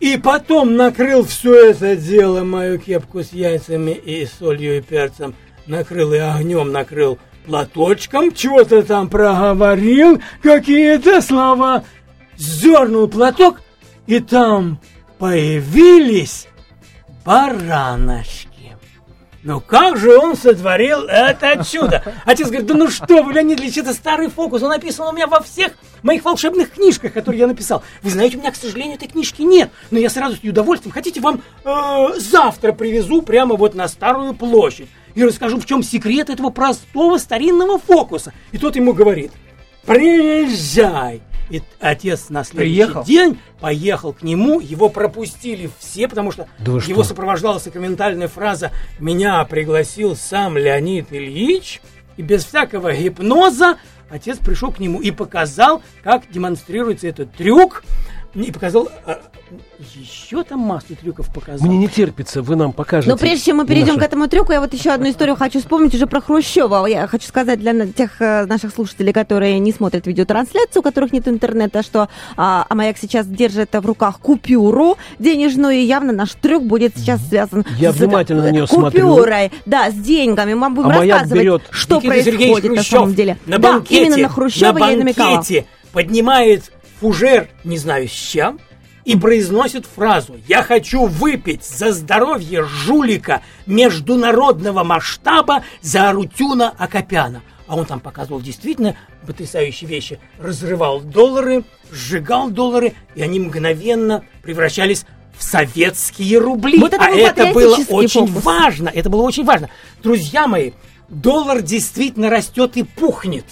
И 0.00 0.16
потом 0.16 0.76
накрыл 0.76 1.24
все 1.24 1.70
это 1.70 1.96
дело, 1.96 2.44
мою 2.44 2.78
кепку 2.78 3.22
с 3.22 3.32
яйцами 3.32 3.92
и 3.92 4.26
солью 4.26 4.78
и 4.78 4.80
перцем, 4.80 5.34
накрыл 5.66 6.12
и 6.12 6.18
огнем 6.18 6.72
накрыл 6.72 7.18
платочком, 7.46 8.32
чего-то 8.32 8.82
там 8.82 9.08
проговорил, 9.08 10.20
какие-то 10.42 11.20
слова, 11.20 11.84
сдернул 12.36 13.08
платок, 13.08 13.60
и 14.06 14.20
там 14.20 14.80
появились 15.18 16.48
бараночки. 17.24 18.53
Ну 19.44 19.60
как 19.60 19.98
же 19.98 20.16
он 20.16 20.36
сотворил 20.36 21.00
это 21.02 21.62
чудо? 21.62 22.02
Отец 22.24 22.46
говорит, 22.46 22.66
да 22.66 22.72
ну 22.72 22.88
что 22.88 23.22
вы, 23.22 23.34
Леонид 23.34 23.60
Ильич, 23.60 23.76
это 23.76 23.92
старый 23.92 24.30
фокус, 24.30 24.62
он 24.62 24.70
написан 24.70 25.06
у 25.06 25.12
меня 25.12 25.26
во 25.26 25.42
всех 25.42 25.72
моих 26.02 26.24
волшебных 26.24 26.72
книжках, 26.72 27.12
которые 27.12 27.40
я 27.40 27.46
написал. 27.46 27.82
Вы 28.00 28.08
знаете, 28.08 28.38
у 28.38 28.40
меня, 28.40 28.52
к 28.52 28.56
сожалению, 28.56 28.96
этой 28.96 29.06
книжки 29.06 29.42
нет, 29.42 29.70
но 29.90 29.98
я 29.98 30.08
с 30.08 30.16
радостью 30.16 30.46
и 30.46 30.50
удовольствием, 30.50 30.94
хотите, 30.94 31.20
вам 31.20 31.42
э, 31.62 32.06
завтра 32.16 32.72
привезу 32.72 33.20
прямо 33.20 33.56
вот 33.56 33.74
на 33.74 33.86
Старую 33.86 34.32
площадь 34.32 34.88
и 35.14 35.22
расскажу, 35.22 35.60
в 35.60 35.66
чем 35.66 35.82
секрет 35.82 36.30
этого 36.30 36.48
простого 36.48 37.18
старинного 37.18 37.78
фокуса. 37.78 38.32
И 38.52 38.56
тот 38.56 38.76
ему 38.76 38.94
говорит, 38.94 39.30
приезжай. 39.84 41.20
И 41.50 41.62
отец 41.80 42.30
на 42.30 42.44
следующий 42.44 42.72
Приехал? 42.74 43.04
день 43.04 43.38
поехал 43.60 44.12
к 44.12 44.22
нему, 44.22 44.60
его 44.60 44.88
пропустили 44.88 45.70
все, 45.78 46.08
потому 46.08 46.32
что 46.32 46.48
Да 46.58 46.72
его 46.72 46.80
что? 46.80 47.04
сопровождала 47.04 47.58
сакраментальная 47.58 48.28
фраза 48.28 48.72
«Меня 48.98 49.44
пригласил 49.44 50.16
сам 50.16 50.56
Леонид 50.56 51.12
Ильич», 51.12 51.80
и 52.16 52.22
без 52.22 52.44
всякого 52.44 52.94
гипноза 52.94 53.76
отец 54.08 54.38
пришел 54.38 54.70
к 54.70 54.78
нему 54.78 55.00
и 55.00 55.10
показал, 55.10 55.82
как 56.02 56.30
демонстрируется 56.30 57.08
этот 57.08 57.32
трюк. 57.32 57.82
Не 58.34 58.50
показал, 58.50 58.88
а, 59.06 59.20
еще 59.94 60.42
там 60.44 60.60
массу 60.60 60.96
трюков 60.96 61.32
показал. 61.32 61.66
Мне 61.66 61.78
не 61.78 61.88
терпится, 61.88 62.42
вы 62.42 62.56
нам 62.56 62.72
покажете. 62.72 63.10
Но 63.10 63.16
прежде 63.16 63.46
чем 63.46 63.58
мы 63.58 63.66
перейдем 63.66 63.94
наши... 63.94 64.00
к 64.00 64.02
этому 64.02 64.28
трюку, 64.28 64.52
я 64.52 64.60
вот 64.60 64.72
еще 64.72 64.90
одну 64.90 65.08
историю 65.10 65.36
хочу 65.36 65.60
вспомнить 65.60 65.94
уже 65.94 66.06
про 66.06 66.20
Хрущева. 66.20 66.86
Я 66.86 67.06
хочу 67.06 67.28
сказать 67.28 67.60
для 67.60 67.86
тех 67.86 68.20
э, 68.20 68.46
наших 68.46 68.74
слушателей, 68.74 69.12
которые 69.12 69.58
не 69.58 69.72
смотрят 69.72 70.06
видеотрансляцию, 70.06 70.80
у 70.80 70.82
которых 70.82 71.12
нет 71.12 71.28
интернета, 71.28 71.82
что 71.82 72.08
а, 72.36 72.66
Амаяк 72.68 72.98
сейчас 72.98 73.26
держит 73.26 73.72
в 73.72 73.86
руках 73.86 74.18
купюру 74.20 74.96
денежную, 75.18 75.74
и 75.74 75.84
явно 75.84 76.12
наш 76.12 76.32
трюк 76.32 76.64
будет 76.64 76.96
сейчас 76.96 77.20
связан 77.28 77.64
я 77.78 77.92
с 77.92 77.96
внимательно 77.96 78.42
на 78.42 78.50
нее 78.50 78.66
купюрой, 78.66 79.48
смотрю. 79.48 79.62
да, 79.66 79.90
с 79.90 79.94
деньгами. 79.94 80.54
Мы 80.54 80.70
будем 80.70 80.90
Амаяк 80.90 81.20
рассказывать, 81.20 81.42
берет 81.42 81.62
что 81.70 81.96
Никита 81.96 82.08
происходит 82.08 82.72
на 82.72 82.82
самом 82.82 83.14
деле. 83.14 83.38
На 83.46 83.58
да, 83.58 83.72
банкете, 83.72 84.06
именно 84.06 84.16
на 84.16 84.28
Хрущева 84.28 84.78
на 84.78 84.86
я 84.86 84.92
и 84.92 84.96
намекала. 84.96 85.34
банкете 85.36 85.66
поднимает 85.92 86.72
фужер, 87.00 87.48
не 87.64 87.78
знаю 87.78 88.08
с 88.08 88.12
чем, 88.12 88.60
и 89.04 89.16
произносит 89.16 89.86
фразу 89.86 90.36
«Я 90.48 90.62
хочу 90.62 91.06
выпить 91.06 91.64
за 91.64 91.92
здоровье 91.92 92.64
жулика 92.64 93.42
международного 93.66 94.82
масштаба 94.82 95.64
за 95.82 96.10
Арутюна 96.10 96.74
Акопяна». 96.78 97.42
А 97.66 97.76
он 97.76 97.86
там 97.86 98.00
показывал 98.00 98.40
действительно 98.40 98.96
потрясающие 99.26 99.88
вещи. 99.88 100.20
Разрывал 100.38 101.00
доллары, 101.00 101.64
сжигал 101.90 102.50
доллары, 102.50 102.92
и 103.14 103.22
они 103.22 103.40
мгновенно 103.40 104.24
превращались 104.42 105.06
в 105.36 105.42
советские 105.42 106.38
рубли. 106.38 106.78
Вот 106.78 106.92
это 106.92 107.04
а 107.04 107.10
это 107.10 107.52
было 107.52 107.76
очень 107.88 108.26
фокус. 108.26 108.44
важно. 108.44 108.88
Это 108.88 109.08
было 109.08 109.22
очень 109.22 109.44
важно. 109.44 109.70
Друзья 110.02 110.46
мои, 110.46 110.72
доллар 111.08 111.62
действительно 111.62 112.28
растет 112.30 112.76
и 112.76 112.82
пухнет, 112.82 113.46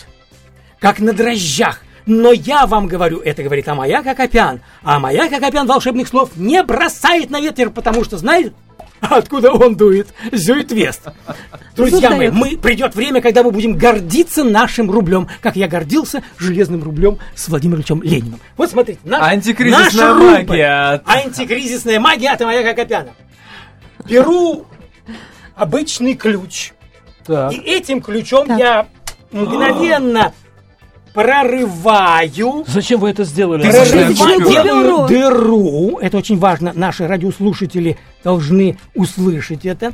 как 0.79 1.01
на 1.01 1.13
дрожжах. 1.13 1.83
Но 2.07 2.33
я 2.33 2.67
вам 2.67 2.89
говорю, 2.89 3.21
это 3.21 3.43
говорит 3.43 3.69
Амаяк 3.69 4.07
Акопян. 4.07 4.61
А 4.83 4.97
Амаяк 4.97 5.33
Акопян 5.33 5.67
волшебных 5.67 6.09
слов 6.09 6.31
не 6.37 6.63
бросает 6.63 7.31
на 7.31 7.41
ветер, 7.41 7.71
потому 7.71 8.05
что 8.05 8.19
знает, 8.19 8.53
откуда 9.01 9.53
он 9.53 9.77
дует. 9.77 10.09
Зюит 10.33 10.73
Вест. 10.73 11.03
Друзья 11.77 12.11
мои, 12.11 12.31
мы, 12.31 12.57
придет 12.57 12.95
время, 12.95 13.21
когда 13.21 13.43
мы 13.43 13.51
будем 13.51 13.77
гордиться 13.77 14.45
нашим 14.45 14.91
рублем, 14.91 15.29
как 15.41 15.57
я 15.57 15.69
гордился 15.69 16.23
железным 16.39 16.83
рублем 16.83 17.19
с 17.35 17.49
Владимиром 17.49 17.81
Ильичем 17.81 18.03
Лениным. 18.03 18.41
Вот 18.57 18.71
смотрите, 18.71 19.01
наш, 19.05 19.23
Антикризисная 19.23 19.85
наша 19.85 20.15
рубль, 20.15 20.47
магия. 20.47 21.03
Антикризисная 21.07 22.01
магия 22.01 22.31
от 22.31 22.43
Амаяка 22.43 22.71
Акопяна. 22.71 23.11
Беру 24.07 24.67
обычный 25.55 26.15
ключ. 26.15 26.73
Так. 27.25 27.53
И 27.53 27.57
этим 27.57 28.01
ключом 28.01 28.49
Так. 28.49 28.59
я 28.59 28.87
мгновенно 29.31 30.33
прорываю, 31.13 32.65
Зачем 32.67 33.01
вы 33.01 33.11
это 33.11 33.25
сделали? 33.25 33.63
Прорываю, 33.63 34.41
делаю 34.65 35.09
дыру. 35.09 35.99
Это 35.99 36.17
очень 36.19 36.39
важно. 36.39 36.73
Наши 36.75 37.07
радиослушатели 37.07 37.99
должны 38.25 38.79
услышать 38.95 39.67
это, 39.67 39.93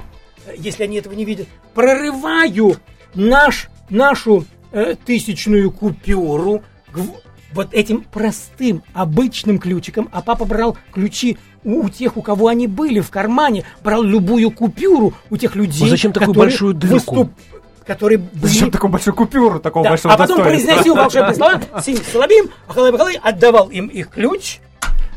если 0.56 0.84
они 0.84 0.96
этого 0.98 1.14
не 1.14 1.24
видят. 1.24 1.48
Прорываю 1.74 2.76
наш, 3.14 3.68
нашу 3.90 4.44
э, 4.72 4.94
тысячную 5.04 5.70
купюру 5.70 6.62
гв- 6.92 7.22
вот 7.52 7.72
этим 7.72 8.02
простым, 8.02 8.82
обычным 8.92 9.58
ключиком, 9.58 10.08
а 10.12 10.20
папа 10.22 10.44
брал 10.44 10.76
ключи 10.92 11.38
у, 11.64 11.84
у 11.84 11.88
тех, 11.88 12.16
у 12.16 12.22
кого 12.22 12.48
они 12.48 12.66
были 12.66 13.00
в 13.00 13.10
кармане, 13.10 13.64
брал 13.82 14.02
любую 14.02 14.50
купюру 14.50 15.14
у 15.30 15.36
тех 15.36 15.56
людей, 15.56 15.82
Ну 15.82 15.88
зачем 15.88 16.12
такую 16.12 16.28
которые 16.34 16.50
большую 16.50 16.74
дырку? 16.74 17.30
Которые 17.88 18.18
были... 18.18 18.52
Зачем 18.52 18.70
такую 18.70 18.90
большую 18.90 19.14
купюру 19.14 19.58
такого 19.58 19.84
Да, 19.84 19.90
большого 19.90 20.14
а 20.14 20.18
потом 20.18 20.42
произносил 20.42 20.94
волшебные 20.94 21.34
слова, 21.34 21.60
Сим 21.82 21.96
Соловим, 22.12 22.50
Ахалай 22.68 23.18
отдавал 23.22 23.70
им 23.70 23.86
их 23.86 24.10
ключ, 24.10 24.58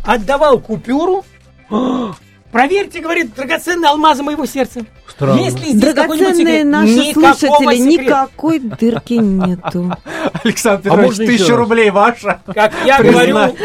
отдавал 0.03 0.59
купюру. 0.59 1.25
Проверьте, 2.51 2.99
говорит, 2.99 3.33
драгоценные 3.35 3.89
алмазы 3.89 4.23
моего 4.23 4.45
сердца. 4.45 4.81
Странно. 5.07 5.39
Если 5.39 5.71
здесь 5.71 5.81
Драгоценные 5.93 6.65
наши 6.65 6.91
никакого 6.91 7.33
слушатели, 7.33 7.91
секрета. 7.91 8.03
никакой 8.03 8.59
дырки 8.59 9.13
нету. 9.13 9.93
Александр 10.43 10.89
А 10.91 10.97
Петрович, 10.97 11.19
еще 11.19 11.25
тысяча 11.25 11.55
рублей 11.55 11.91
ваша. 11.91 12.41
Как 12.53 12.73
я 12.85 13.01
говорю, 13.01 13.55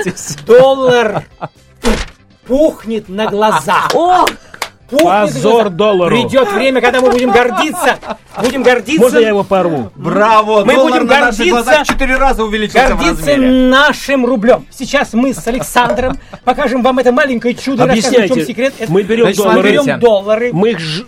доллар 0.46 1.24
пухнет 2.46 3.08
на 3.08 3.26
глазах. 3.26 3.90
О, 3.94 4.24
Пухнет 4.90 5.32
Позор 5.34 5.70
доллару. 5.70 6.14
Придет 6.14 6.50
время, 6.52 6.80
когда 6.80 7.00
мы 7.00 7.10
будем 7.10 7.30
гордиться. 7.30 7.96
Будем 8.40 8.62
гордиться. 8.62 9.02
Можно 9.02 9.18
я 9.18 9.28
его 9.28 9.42
порву? 9.42 9.90
Браво! 9.96 10.64
Мы 10.64 10.74
будем 10.74 11.06
на 11.06 11.28
гордиться- 11.30 11.84
четыре 11.84 12.16
раза 12.16 12.44
увеличился 12.44 12.88
гордиться 12.94 13.36
нашим 13.36 14.24
рублем. 14.26 14.66
Сейчас 14.70 15.12
мы 15.12 15.32
с 15.34 15.46
Александром 15.46 16.18
покажем 16.44 16.82
вам 16.82 16.98
это 16.98 17.12
маленькое 17.12 17.54
чудо. 17.54 17.86
расскажем, 17.86 18.02
в 18.02 18.06
Объясняйте. 18.16 18.34
чем 18.34 18.46
секрет. 18.46 18.74
Мы 18.88 19.02
берем 19.02 19.24
Значит, 19.24 19.42
доллары. 19.42 19.62
берем 19.70 20.00
доллары. 20.00 20.50
Мы 20.52 20.70
их 20.70 20.78
ж- 20.78 21.04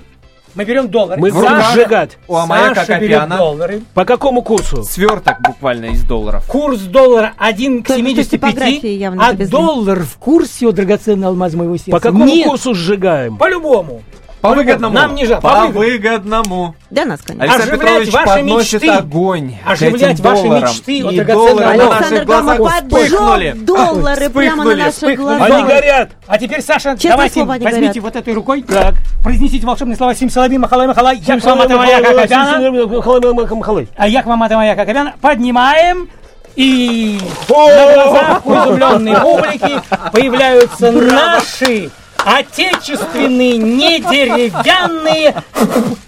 Мы 0.58 0.64
берем 0.64 0.88
доллары. 0.88 1.20
Мы 1.20 1.30
будем 1.30 1.62
сжигать. 1.72 2.18
у 2.26 2.34
Амаяка 2.34 2.80
Саша 2.84 2.98
берет 2.98 3.20
Копяна 3.20 3.36
доллары. 3.36 3.82
По 3.94 4.04
какому 4.04 4.42
курсу? 4.42 4.82
сверток 4.82 5.40
буквально 5.40 5.92
из 5.92 6.02
долларов. 6.02 6.44
Курс 6.48 6.80
доллара 6.80 7.32
1 7.38 7.84
к 7.84 7.86
Только 7.86 8.10
что 8.10 8.24
типографии 8.24 8.80
75, 8.80 9.00
явно 9.00 9.24
а 9.28 9.34
доллар 9.34 10.02
в 10.02 10.16
курсе, 10.16 10.66
о 10.66 10.72
драгоценный 10.72 11.28
алмаз 11.28 11.54
моего 11.54 11.76
сердца. 11.76 11.92
По 11.92 12.00
какому 12.00 12.24
Нет, 12.24 12.48
курсу 12.48 12.74
сжигаем? 12.74 13.36
По-любому. 13.36 14.02
По 14.40 14.50
выгодному. 14.54 14.94
Нам 14.94 15.14
не 15.14 15.26
жалко. 15.26 15.42
По 15.42 15.54
По 15.54 15.66
выгодному. 15.66 16.74
для 16.90 17.04
нас, 17.04 17.20
конечно. 17.22 17.44
Александр 17.44 17.74
Оживлять 17.74 17.88
Петрович 18.04 18.12
ваши 18.14 18.26
подносит 18.40 18.82
мечты. 18.82 18.96
огонь 18.96 19.54
Оживлять 19.66 20.20
ваши 20.20 20.48
мечты 20.48 20.98
И 20.98 21.20
доллары 21.20 21.64
на 21.64 21.70
алмазе. 21.72 21.88
наших 21.88 22.00
Александр 22.00 22.24
глазах 22.24 22.56
Гамов 22.58 22.72
вспыхнули. 22.74 23.50
поджег 23.50 23.64
доллары 23.64 24.30
прямо 24.30 24.64
на 24.64 24.76
наших 24.76 25.16
глазах. 25.16 25.50
Они 25.50 25.62
горят! 25.64 26.10
А 26.26 26.38
теперь, 26.38 26.62
Саша, 26.62 26.90
Честное 26.92 27.10
давайте 27.10 27.44
возьмите 27.44 27.70
горят. 27.80 27.96
вот 27.98 28.16
этой 28.16 28.34
рукой. 28.34 28.62
Так. 28.62 28.94
Произнесите 29.24 29.66
волшебные 29.66 29.96
слова 29.96 30.14
Сим 30.14 30.30
Салаби 30.30 30.56
Махалай 30.56 30.86
Махалай. 30.86 31.16
Я 31.18 31.40
к 31.40 31.44
вам 31.44 31.60
это 31.60 31.76
моя 31.76 31.98
Махалай, 31.98 32.28
Кокобяна. 32.28 33.86
А 33.96 34.08
я 34.08 34.22
к 34.22 34.26
вам 34.26 34.42
это 34.44 34.56
моя 34.56 34.76
Кокобяна. 34.76 35.14
Поднимаем. 35.20 36.08
И 36.56 37.20
на 37.48 37.94
глазах 37.94 38.46
у 38.46 38.52
изумленной 38.52 39.20
публики 39.20 39.80
появляются 40.12 40.90
наши 40.90 41.90
отечественные, 42.36 43.56
не 43.56 44.00
деревянные 44.00 45.34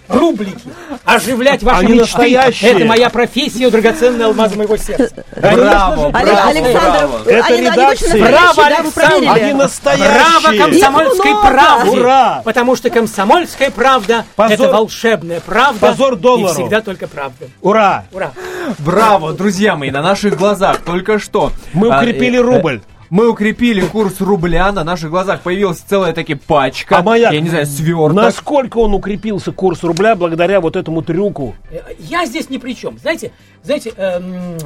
рублики. 0.08 0.60
Оживлять 1.04 1.62
ваши 1.62 1.80
Они 1.80 1.92
мечты. 1.94 2.02
настоящие. 2.02 2.70
Это 2.72 2.84
моя 2.84 3.08
профессия, 3.10 3.70
драгоценный 3.70 4.26
алмаз 4.26 4.54
моего 4.54 4.76
сердца. 4.76 5.24
Браво, 5.36 6.10
браво, 6.10 6.48
Александр, 6.48 6.72
браво. 6.72 7.20
Это 7.26 7.46
они, 7.46 7.56
они 7.56 7.70
редакция. 7.70 8.08
настоящие, 8.08 8.24
Браво, 8.24 8.66
Александр. 8.66 9.28
Они 9.30 9.52
настоящие! 9.52 10.40
Браво 10.42 10.64
комсомольской 10.64 11.32
правде! 11.42 11.90
Ура! 12.00 12.42
Потому 12.44 12.76
что 12.76 12.90
комсомольская 12.90 13.70
правда 13.70 14.24
Позор- 14.36 14.52
это 14.52 14.72
волшебная 14.72 15.40
правда. 15.40 15.86
Позор 15.86 16.16
доллару. 16.16 16.50
И 16.50 16.54
всегда 16.54 16.80
только 16.80 17.06
правда. 17.06 17.46
Ура! 17.62 18.04
Ура! 18.12 18.32
Браво, 18.78 19.32
друзья 19.32 19.76
мои, 19.76 19.90
на 19.90 20.02
наших 20.02 20.36
глазах 20.36 20.78
только 20.78 21.18
что. 21.18 21.52
Мы 21.72 21.88
а, 21.92 21.98
укрепили 21.98 22.38
э, 22.38 22.42
рубль. 22.42 22.82
Мы 23.10 23.28
укрепили 23.28 23.80
курс 23.80 24.20
рубля, 24.20 24.70
на 24.70 24.84
наших 24.84 25.10
глазах 25.10 25.40
появилась 25.40 25.78
целая 25.80 26.12
таки 26.12 26.34
пачка, 26.36 26.98
А 26.98 27.02
маяк? 27.02 27.32
я 27.32 27.40
не 27.40 27.48
знаю, 27.48 27.66
сверток. 27.66 28.12
Насколько 28.14 28.78
он 28.78 28.94
укрепился, 28.94 29.50
курс 29.50 29.82
рубля, 29.82 30.14
благодаря 30.14 30.60
вот 30.60 30.76
этому 30.76 31.02
трюку? 31.02 31.56
Я 31.98 32.24
здесь 32.26 32.48
ни 32.50 32.58
при 32.58 32.72
чем. 32.76 32.98
Знаете, 32.98 33.32
знаете, 33.64 33.92
эм, 33.96 34.56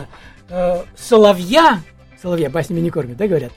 э, 0.51 0.83
соловья, 0.95 1.81
соловья 2.21 2.51
баснями 2.51 2.81
не 2.81 2.91
кормят, 2.91 3.17
да, 3.17 3.27
говорят? 3.27 3.53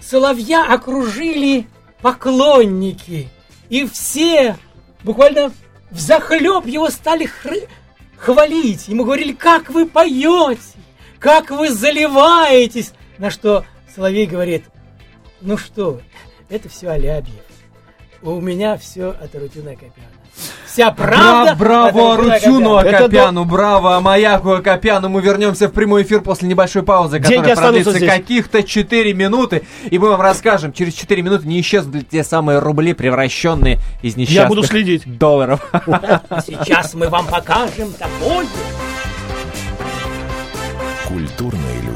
Соловья 0.00 0.66
окружили 0.70 1.66
поклонники, 2.02 3.28
и 3.70 3.86
все 3.86 4.56
буквально 5.02 5.50
взахлеб 5.90 6.66
его 6.66 6.90
стали 6.90 7.26
хры- 7.26 7.68
хвалить. 8.18 8.86
Ему 8.88 9.04
говорили, 9.04 9.32
как 9.32 9.70
вы 9.70 9.86
поете, 9.86 10.60
как 11.18 11.50
вы 11.50 11.70
заливаетесь. 11.70 12.92
На 13.16 13.30
что 13.30 13.64
Соловей 13.94 14.26
говорит, 14.26 14.64
ну 15.40 15.56
что, 15.56 16.00
это 16.48 16.68
все 16.68 16.90
Алябьев. 16.90 17.34
У 18.22 18.40
меня 18.40 18.76
все 18.76 19.10
от 19.10 19.34
Арутюна 19.34 19.72
Копяна. 19.72 20.06
Вся 20.66 20.90
правда. 20.92 21.54
Бра- 21.56 21.90
браво 21.90 22.14
Арутюну 22.14 22.76
Копяна. 22.76 22.88
Это 22.88 23.04
Акопяну, 23.06 23.44
браво 23.44 23.98
Маяку 24.00 24.50
Акопяну. 24.52 25.08
Мы 25.08 25.20
вернемся 25.22 25.68
в 25.68 25.72
прямой 25.72 26.02
эфир 26.02 26.20
после 26.20 26.48
небольшой 26.48 26.82
паузы, 26.82 27.18
которая 27.18 27.56
продлится 27.56 27.92
здесь. 27.92 28.08
каких-то 28.08 28.62
4 28.62 29.12
минуты. 29.14 29.62
И 29.90 29.98
мы 29.98 30.10
вам 30.10 30.20
расскажем, 30.20 30.72
через 30.72 30.94
4 30.94 31.22
минуты 31.22 31.48
не 31.48 31.60
исчезнут 31.60 31.94
ли 31.96 32.02
те 32.04 32.22
самые 32.22 32.60
рубли, 32.60 32.92
превращенные 32.92 33.80
из 34.02 34.16
несчастных 34.16 34.42
Я 34.42 34.46
буду 34.48 34.62
следить. 34.62 35.18
долларов. 35.18 35.60
Сейчас 36.46 36.94
мы 36.94 37.08
вам 37.08 37.26
покажем 37.26 37.92
такое. 37.94 38.46
Культурные 41.08 41.69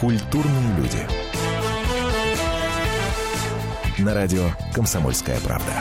Культурные 0.00 0.76
люди. 0.78 1.06
На 3.98 4.14
радио 4.14 4.44
«Комсомольская 4.72 5.38
правда». 5.40 5.74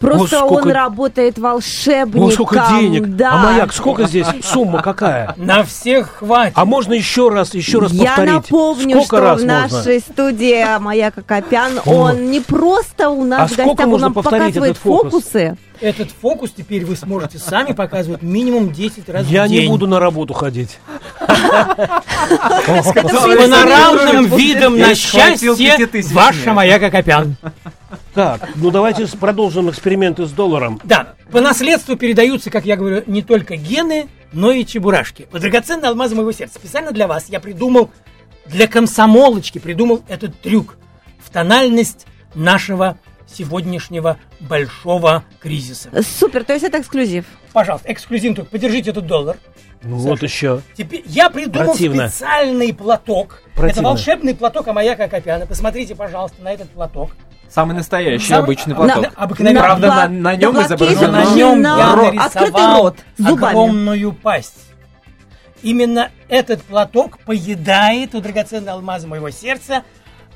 Просто 0.00 0.42
О, 0.42 0.46
сколько- 0.46 0.66
он 0.66 0.72
работает 0.72 1.38
волшебником. 1.38 2.24
О, 2.28 2.30
сколько 2.30 2.66
денег. 2.78 3.16
Да. 3.16 3.30
А 3.32 3.36
маяк, 3.38 3.72
сколько 3.72 4.06
здесь? 4.06 4.26
Сумма 4.42 4.82
какая? 4.82 5.32
На 5.38 5.62
всех 5.64 6.16
хватит. 6.18 6.52
А 6.56 6.66
можно 6.66 6.92
еще 6.92 7.30
раз, 7.30 7.54
еще 7.54 7.78
раз 7.78 7.90
Я 7.92 8.08
повторить? 8.08 8.34
напомню, 8.34 8.96
Сколько 9.02 9.16
что 9.16 9.24
в 9.24 9.30
можно? 9.30 9.60
нашей 9.62 10.00
студии 10.00 10.78
Маяка 10.78 11.22
Копян, 11.22 11.80
О. 11.86 11.90
он 11.90 12.30
не 12.30 12.40
просто 12.40 13.08
у 13.08 13.24
нас 13.24 13.40
А 13.40 13.46
в 13.46 13.52
сколько 13.52 13.68
гостях, 13.70 13.86
он 13.86 13.90
можно 13.92 14.06
нам 14.08 14.14
повторить 14.14 14.46
показывает 14.54 14.76
фокусы. 14.76 15.56
Этот 15.84 16.10
фокус 16.12 16.50
теперь 16.56 16.82
вы 16.86 16.96
сможете 16.96 17.38
сами 17.38 17.72
показывать 17.72 18.22
минимум 18.22 18.72
10 18.72 19.06
раз 19.10 19.26
Я 19.26 19.44
в 19.44 19.48
день. 19.48 19.60
не 19.64 19.68
буду 19.68 19.86
на 19.86 20.00
работу 20.00 20.32
ходить. 20.32 20.78
Это 21.20 22.92
Панорамным 23.02 24.34
видом 24.34 24.78
на 24.78 24.94
счастье 24.94 25.50
ваша 26.14 26.54
Маяка 26.54 26.90
Копян. 26.90 27.36
Так, 28.14 28.48
ну 28.54 28.70
давайте 28.70 29.06
с- 29.06 29.10
продолжим 29.10 29.68
эксперименты 29.68 30.24
с 30.24 30.30
долларом. 30.30 30.80
Да, 30.84 31.16
по 31.30 31.42
наследству 31.42 31.96
передаются, 31.96 32.48
как 32.50 32.64
я 32.64 32.76
говорю, 32.76 33.02
не 33.06 33.20
только 33.20 33.56
гены, 33.56 34.06
но 34.32 34.52
и 34.52 34.64
чебурашки. 34.64 35.28
Вот 35.32 35.42
драгоценный 35.42 35.88
алмаз 35.88 36.12
моего 36.12 36.32
сердца. 36.32 36.58
Специально 36.58 36.92
для 36.92 37.06
вас 37.06 37.26
я 37.28 37.40
придумал, 37.40 37.90
для 38.46 38.68
комсомолочки 38.68 39.58
придумал 39.58 40.02
этот 40.08 40.40
трюк 40.40 40.76
в 41.22 41.28
тональность 41.28 42.06
нашего 42.34 42.96
сегодняшнего 43.34 44.18
большого 44.40 45.24
кризиса. 45.40 45.90
Супер, 46.02 46.44
то 46.44 46.52
есть 46.52 46.64
это 46.64 46.80
эксклюзив. 46.80 47.24
Пожалуйста, 47.52 47.92
эксклюзивно 47.92 48.36
только 48.36 48.50
подержите 48.50 48.90
этот 48.90 49.06
доллар. 49.06 49.36
Ну 49.82 49.98
Саша. 49.98 50.08
вот 50.08 50.22
еще. 50.22 50.60
Теперь 50.76 51.02
я 51.06 51.28
придумал 51.28 51.72
Противно. 51.72 52.08
специальный 52.08 52.72
платок. 52.72 53.42
Это 53.52 53.60
Противно. 53.60 53.88
волшебный 53.90 54.34
платок 54.34 54.68
Амаяка 54.68 55.08
Копяна. 55.08 55.46
Посмотрите, 55.46 55.94
пожалуйста, 55.94 56.42
на 56.42 56.52
этот 56.52 56.70
платок. 56.70 57.10
Самый 57.50 57.76
настоящий 57.76 58.28
Самый- 58.28 58.44
обычный 58.44 58.74
платок. 58.74 59.02
да, 59.02 59.10
обыкновенный. 59.14 59.60
Правда, 59.60 59.86
на, 59.88 60.08
на 60.08 60.36
нем 60.36 60.54
на 60.54 60.66
платке 60.66 60.94
изображена... 60.94 61.24
На 61.24 61.34
нем 61.34 61.60
на 61.60 61.76
я 61.78 61.94
рот, 61.94 62.14
открытый 62.18 62.66
рот 62.66 62.96
зубами. 63.18 63.50
огромную 63.50 64.12
пасть. 64.12 64.56
Именно 65.62 66.10
этот 66.28 66.62
платок 66.62 67.18
поедает 67.20 68.14
у 68.14 68.20
драгоценного 68.20 68.78
алмаза 68.78 69.06
моего 69.06 69.30
сердца 69.30 69.82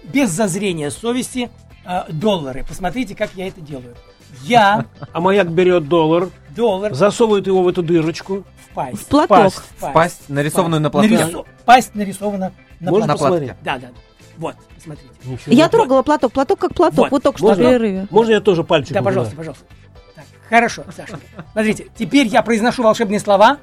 без 0.04 0.30
зазрения 0.30 0.90
совести 0.90 1.50
э, 1.88 2.05
доллары. 2.12 2.64
Посмотрите, 2.68 3.14
как 3.16 3.31
я 3.35 3.48
это 3.48 3.61
делаю. 3.61 3.96
Я 4.44 4.85
А 5.12 5.20
маяк 5.20 5.48
берет 5.51 5.88
доллар, 5.88 6.29
доллар 6.55 6.94
засовывает 6.94 7.46
его 7.46 7.62
в 7.62 7.68
эту 7.68 7.83
дырочку. 7.83 8.44
в 8.70 8.74
пасть. 8.74 9.07
Платок. 9.09 9.29
Пасть. 9.29 9.62
Пасть, 9.94 10.29
нарисованную 10.29 10.81
на 10.81 10.90
платке. 10.90 11.14
Нарису- 11.16 11.46
Пасть 11.64 11.94
нарисована 11.94 12.53
на 12.81 12.90
Можно 12.90 13.07
На 13.09 13.16
платке. 13.16 13.24
посмотреть? 13.48 13.62
Да, 13.62 13.79
да. 13.79 13.88
Вот, 14.37 14.55
посмотрите. 14.77 15.11
Ничего. 15.24 15.53
Я 15.53 15.68
трогала 15.68 16.03
платок, 16.03 16.33
платок 16.33 16.61
как 16.61 16.74
платок, 16.74 16.98
Вот. 16.98 17.11
вот, 17.11 17.22
только 17.24 17.38
что 17.38 17.46
в 17.48 17.51
Можно? 17.51 17.64
перерыве. 17.64 18.07
Можно 18.11 18.33
я 18.33 18.40
тоже 18.40 18.62
пальчик? 18.62 18.92
Да, 18.92 19.03
пожалуйста, 19.03 19.35
пожалуйста. 19.35 19.64
Так, 20.14 20.24
хорошо, 20.48 20.85
Сашенька. 20.94 21.27
Смотрите, 21.53 21.87
теперь 21.98 22.29
я 22.29 22.42
произношу 22.42 22.85
волшебные 22.85 23.18
слова, 23.18 23.59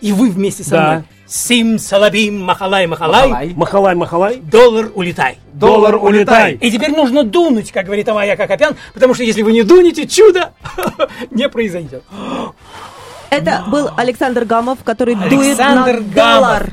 и 0.00 0.12
вы 0.12 0.30
вместе 0.30 0.62
со 0.64 0.70
Да. 0.70 0.90
мной. 0.90 1.04
Сим, 1.26 1.78
салабим, 1.78 2.40
махалай, 2.40 2.86
махалай, 2.86 3.28
Махалай. 3.28 3.54
Махалай, 3.54 3.94
махалай. 3.94 4.36
доллар 4.36 4.90
улетай. 4.94 5.36
Доллар 5.52 5.96
улетай. 5.96 6.54
И 6.54 6.70
теперь 6.70 6.92
нужно 6.92 7.22
дунуть, 7.22 7.70
как 7.70 7.84
говорит 7.84 8.08
Амая 8.08 8.34
Кокопян, 8.36 8.76
потому 8.94 9.12
что 9.12 9.24
если 9.24 9.42
вы 9.42 9.52
не 9.52 9.62
дунете, 9.62 10.06
чудо 10.06 10.52
не 11.30 11.48
произойдет. 11.50 12.02
Это 13.30 13.64
был 13.68 13.90
Александр 13.96 14.44
Гамов, 14.46 14.78
который 14.84 15.14
Александр 15.14 15.98
дует 16.00 16.14
на 16.16 16.40
доллар. 16.40 16.72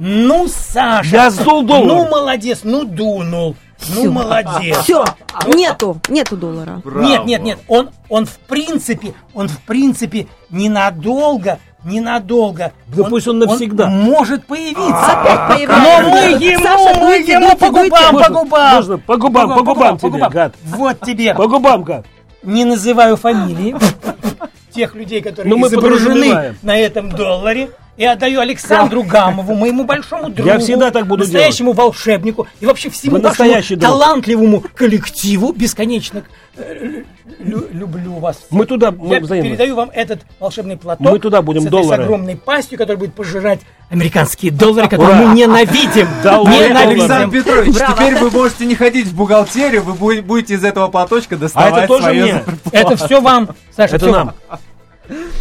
Ну, 0.00 0.48
Саша. 0.48 1.08
Я 1.16 1.30
сдул 1.30 1.62
доллар. 1.62 1.86
Ну, 1.86 2.08
молодец, 2.10 2.60
ну, 2.64 2.84
дунул. 2.84 3.56
Ну, 3.94 4.12
молодец. 4.12 4.78
Все, 4.84 5.04
нету, 5.46 5.98
нету 6.08 6.36
доллара. 6.36 6.82
Нет, 6.84 7.24
нет, 7.24 7.42
нет, 7.42 7.58
он, 7.68 7.90
он 8.08 8.26
в 8.26 8.38
принципе, 8.38 9.14
он 9.34 9.48
в 9.48 9.58
принципе 9.60 10.28
ненадолго, 10.50 11.58
ненадолго. 11.84 12.72
Да 12.88 13.04
пусть 13.04 13.28
он 13.28 13.38
навсегда. 13.38 13.88
может 13.88 14.46
появиться. 14.46 15.12
Опять 15.12 15.68
Но 15.68 16.10
мы 16.10 16.18
ему, 16.44 16.62
Саша, 16.62 16.98
мы 17.00 17.06
дуйте, 17.06 17.32
ему 17.32 17.46
дуйте, 17.48 17.56
по 17.58 17.70
губам, 17.70 17.90
по 18.06 18.12
Можно, 18.12 18.34
губам. 18.34 18.74
можно, 18.76 18.98
по 18.98 19.16
губам, 19.16 19.54
по 19.54 19.62
губам 19.62 19.98
тебе, 19.98 20.28
гад. 20.28 20.54
Вот 20.64 21.00
тебе. 21.00 21.34
По 21.34 21.46
губам 21.48 21.84
как? 21.84 22.04
Не 22.42 22.64
называю 22.64 23.16
фамилии 23.16 23.76
тех 24.74 24.94
людей, 24.94 25.20
которые 25.20 25.50
Ну, 25.50 25.58
мы 25.58 25.68
изображены 25.68 26.56
на 26.62 26.76
этом 26.76 27.10
долларе. 27.10 27.70
И 27.98 28.06
отдаю 28.06 28.40
Александру 28.40 29.02
Гамову, 29.02 29.54
моему 29.54 29.84
большому 29.84 30.30
другу, 30.30 30.48
Я 30.48 30.58
всегда 30.58 30.90
так 30.90 31.06
буду 31.06 31.24
настоящему 31.24 31.72
волшебнику 31.72 32.46
и 32.58 32.64
вообще 32.64 32.88
всему 32.88 33.16
Вы 33.16 33.20
друг. 33.20 33.36
талантливому 33.36 34.64
коллективу 34.74 35.52
бесконечно 35.52 36.22
э, 36.56 37.02
лю- 37.40 37.68
люблю 37.70 38.14
вас. 38.14 38.38
Мы 38.48 38.64
туда, 38.64 38.92
мы 38.92 39.16
Я 39.16 39.20
взаимно. 39.20 39.50
передаю 39.50 39.74
вам 39.76 39.90
этот 39.92 40.20
волшебный 40.40 40.78
платок. 40.78 41.06
Мы 41.06 41.18
туда 41.18 41.42
будем 41.42 41.60
с, 41.60 41.66
этой, 41.66 41.70
доллары. 41.72 42.02
с 42.02 42.06
огромной 42.06 42.36
пастью, 42.36 42.78
которая 42.78 42.96
будет 42.96 43.12
пожирать 43.14 43.60
американские 43.90 44.52
доллары, 44.52 44.88
которые 44.88 45.14
Ура! 45.14 45.26
мы 45.28 45.34
ненавидим. 45.34 46.08
Ненавидим. 46.24 46.76
Александр 47.02 47.30
Петрович, 47.38 47.74
Браво. 47.76 47.94
теперь 47.94 48.14
вы 48.16 48.30
можете 48.30 48.64
не 48.64 48.74
ходить 48.74 49.06
в 49.08 49.14
бухгалтерию, 49.14 49.82
вы 49.82 49.92
бу- 49.92 50.22
будете 50.22 50.54
из 50.54 50.64
этого 50.64 50.88
платочка 50.88 51.36
доставать 51.36 51.74
А 51.74 51.78
это 51.80 51.86
тоже 51.88 52.12
мне. 52.14 52.42
Это 52.72 52.96
все 52.96 53.20
вам, 53.20 53.50
Саша, 53.76 53.96
Это 53.96 54.06
нам. 54.06 54.34
вам. 54.48 54.60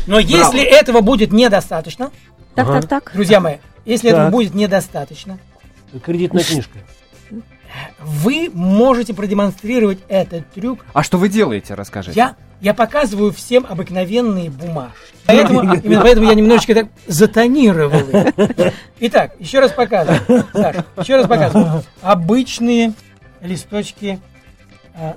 Но 0.06 0.20
если 0.20 0.62
этого 0.62 1.00
будет 1.02 1.32
недостаточно, 1.32 2.12
Так, 2.56 2.68
так, 2.68 2.88
так. 2.88 3.12
друзья 3.14 3.40
мои, 3.40 3.58
если 3.86 4.10
этого 4.10 4.26
Так. 4.26 4.34
будет 4.34 4.54
недостаточно, 4.54 5.40
Кредитная 6.04 6.44
книжка. 6.44 6.80
вы 8.00 8.50
можете 8.54 9.14
продемонстрировать 9.14 10.00
этот 10.08 10.50
трюк. 10.52 10.86
А 10.94 11.04
что 11.04 11.18
вы 11.18 11.30
делаете, 11.30 11.74
расскажите. 11.74 12.18
Я, 12.18 12.36
я 12.60 12.74
показываю 12.74 13.32
всем 13.32 13.66
обыкновенные 13.68 14.50
бумажки. 14.50 14.98
Поэтому, 15.26 15.62
именно 15.62 16.02
поэтому 16.02 16.28
я 16.28 16.34
немножечко 16.36 16.74
так 16.74 16.88
затонировал 17.08 18.00
их. 18.00 18.74
Итак, 19.00 19.34
еще 19.40 19.60
раз 19.60 19.72
показываю. 19.72 20.46
Саша, 20.54 20.86
еще 20.98 21.16
раз 21.16 21.28
показываю. 21.28 21.84
Обычные 22.02 22.94
листочки 23.42 24.20
а, 24.94 25.16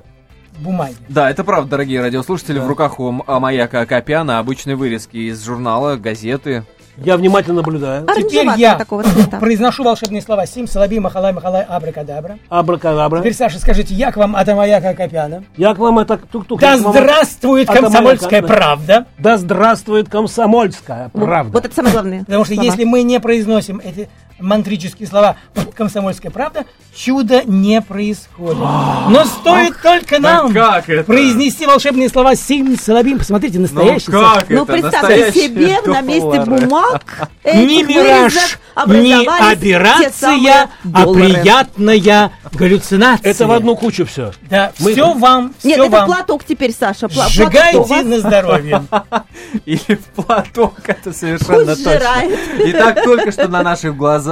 бумаги. 0.59 0.97
Да, 1.09 1.31
это 1.31 1.42
правда, 1.44 1.70
дорогие 1.70 2.01
радиослушатели. 2.01 2.59
В 2.59 2.66
руках 2.66 3.01
у 3.01 3.25
а, 3.27 3.40
Маяка 3.40 3.81
Акопяна 3.81 4.38
обычные 4.38 4.77
вырезки 4.77 5.16
из 5.16 5.44
журнала, 5.44 5.97
газеты. 5.97 6.64
Я 6.96 7.16
внимательно 7.16 7.57
наблюдаю. 7.57 8.07
Теперь 8.16 8.48
я 8.57 8.76
такого 8.76 9.02
цвета. 9.02 9.38
произношу 9.38 9.83
волшебные 9.83 10.22
слова 10.22 10.46
Сим, 10.46 10.66
Салаби, 10.66 11.00
Махалай, 11.00 11.33
Махалай, 11.33 11.62
Абракадабра. 11.62 12.38
Абракадабра. 12.48 13.20
Теперь, 13.20 13.35
Саша, 13.35 13.59
скажите, 13.59 13.94
я 13.94 14.12
к 14.12 14.16
вам 14.16 14.37
Амаяка 14.37 14.94
Копяна. 14.94 15.44
Я 15.57 15.74
к 15.74 15.78
вам 15.78 15.98
это 15.98 16.18
тук-тук. 16.18 16.61
Да 16.61 16.78
здравствует 16.78 17.68
комсомольская 17.68 18.42
правда! 18.42 19.07
Да 19.18 19.37
здравствует 19.38 20.09
комсомольская 20.09 21.11
правда. 21.12 21.52
Вот 21.52 21.64
это 21.64 21.74
самое 21.74 21.92
главное. 21.92 22.20
Потому 22.20 22.44
что 22.44 22.54
если 22.54 22.85
мы 22.85 23.02
не 23.02 23.18
произносим 23.20 23.80
эти 23.83 24.09
мантрические 24.38 25.09
слова 25.09 25.37
«комсомольская 25.77 26.31
правда», 26.31 26.64
чудо 26.94 27.42
не 27.44 27.81
происходит. 27.81 28.59
Но 28.59 29.25
стоит 29.25 29.81
только 29.83 30.18
нам 30.20 30.53
как 30.53 30.88
это? 30.88 31.05
произнести 31.05 31.66
волшебные 31.66 32.09
слова 32.09 32.35
«сим, 32.37 32.77
салабим». 32.79 33.18
Посмотрите, 33.18 33.59
настоящий 33.59 34.11
Саша. 34.11 34.47
Ну, 34.49 34.66
представьте 34.66 35.33
себе 35.33 35.81
на 35.87 36.01
месте 36.01 36.44
бумаг 36.44 37.03
Не 37.44 37.83
мираж, 37.83 38.59
не 38.87 39.27
операция, 39.27 40.70
а 40.92 41.07
приятная 41.07 42.33
галлюцинация. 42.53 43.31
Это 43.31 43.47
в 43.47 43.53
одну 43.53 43.77
кучу 43.77 44.05
все. 44.07 44.33
Да, 44.49 44.73
Мы- 44.79 44.92
все 44.92 45.12
вам, 45.14 45.55
все 45.59 45.68
Нет, 45.68 45.79
это 45.81 46.07
платок 46.07 46.44
теперь, 46.44 46.73
Саша. 46.73 47.07
пла- 47.07 47.29
Сжигайте 47.29 48.03
на 48.03 48.18
здоровье. 48.18 48.85
Или 49.64 49.94
в 49.97 50.23
платок, 50.23 50.75
это 50.87 51.12
совершенно 51.12 51.75
точно. 51.75 51.92
сжирает. 51.92 52.38
Итак, 52.59 53.03
только 53.05 53.33
что 53.33 53.49
на 53.49 53.62
наших 53.62 53.97
глазах 53.97 54.23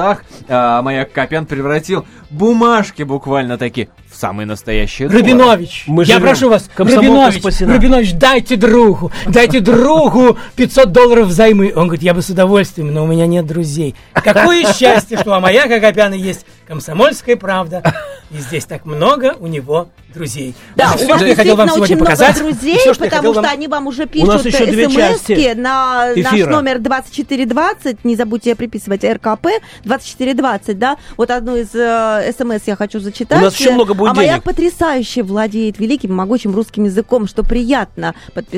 а, 0.48 0.82
Маяк 0.82 1.12
Копян 1.12 1.46
превратил 1.46 2.06
бумажки 2.30 3.02
буквально 3.02 3.58
таки 3.58 3.88
в 4.10 4.16
самые 4.16 4.46
настоящие 4.46 5.08
доллары. 5.08 5.24
Рабинович, 5.24 5.84
Мы 5.86 6.02
я 6.04 6.14
живем. 6.14 6.22
прошу 6.22 6.48
вас, 6.48 6.68
Рабинович, 6.76 7.40
спасена. 7.40 7.74
Рабинович, 7.74 8.14
дайте 8.14 8.56
другу, 8.56 9.10
дайте 9.26 9.60
другу 9.60 10.36
500 10.56 10.92
долларов 10.92 11.28
взаймы. 11.28 11.72
Он 11.74 11.86
говорит, 11.86 12.02
я 12.02 12.14
бы 12.14 12.22
с 12.22 12.30
удовольствием, 12.30 12.92
но 12.92 13.04
у 13.04 13.06
меня 13.06 13.26
нет 13.26 13.46
друзей. 13.46 13.94
Какое 14.12 14.72
счастье, 14.72 15.18
что 15.18 15.36
у 15.36 15.40
Маяка 15.40 15.80
Копяна 15.80 16.14
есть 16.14 16.46
Комсомольская 16.72 17.36
правда. 17.36 17.82
И 18.30 18.38
здесь 18.38 18.64
так 18.64 18.86
много 18.86 19.36
у 19.38 19.46
него 19.46 19.88
друзей. 20.14 20.54
Да, 20.74 20.94
у 20.98 21.06
вас 21.06 21.20
действительно 21.20 21.74
очень 21.74 21.96
много 21.96 22.16
друзей, 22.16 22.78
потому 22.98 23.34
что 23.34 23.42
они 23.50 23.68
вам 23.68 23.86
уже 23.88 24.06
пишут 24.06 24.40
смски 24.40 24.90
части 24.90 25.52
на 25.54 26.14
наш 26.16 26.40
номер 26.46 26.78
2420. 26.78 28.04
Не 28.04 28.16
забудьте 28.16 28.54
приписывать 28.54 29.04
РКП 29.04 29.48
2420, 29.84 30.78
да? 30.78 30.96
Вот 31.18 31.30
одну 31.30 31.56
из 31.56 31.74
э, 31.74 32.32
смс 32.36 32.62
я 32.66 32.76
хочу 32.76 33.00
зачитать. 33.00 33.38
У 33.38 33.44
нас 33.44 33.58
еще 33.58 33.72
много 33.72 33.92
будет 33.92 34.12
А 34.12 34.14
моя 34.14 34.40
потрясающе 34.40 35.22
владеет 35.22 35.78
великим, 35.78 36.14
могучим 36.14 36.54
русским 36.54 36.84
языком, 36.84 37.26
что 37.26 37.42
приятно, 37.42 38.14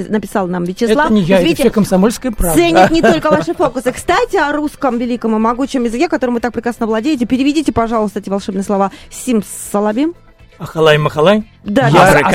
написал 0.09 0.47
нам 0.47 0.63
Вячеслав. 0.63 1.07
Это 1.07 1.15
не 1.15 1.23
я, 1.23 1.41
это 1.41 1.55
все 1.55 1.71
комсомольская 1.71 2.31
правда. 2.31 2.57
Ценит 2.57 2.91
не 2.91 3.03
только 3.13 3.31
ваши 3.31 3.55
фокусы. 3.55 3.91
Кстати, 3.93 4.37
о 4.37 4.53
русском 4.53 4.99
великом 4.99 5.35
и 5.35 5.39
могучем 5.39 5.83
языке, 5.83 6.09
которым 6.09 6.37
вы 6.37 6.41
так 6.41 6.53
прекрасно 6.53 6.87
владеете. 6.87 7.27
Переведите, 7.27 7.73
пожалуйста, 7.73 8.04
эти 8.15 8.29
волшебные 8.29 8.63
слова. 8.65 8.91
Сим 9.11 9.43
салабим. 9.43 10.15
Ахалай-махалай. 10.59 11.51
Да, 11.65 11.89
Я 11.89 12.03
А 12.03 12.33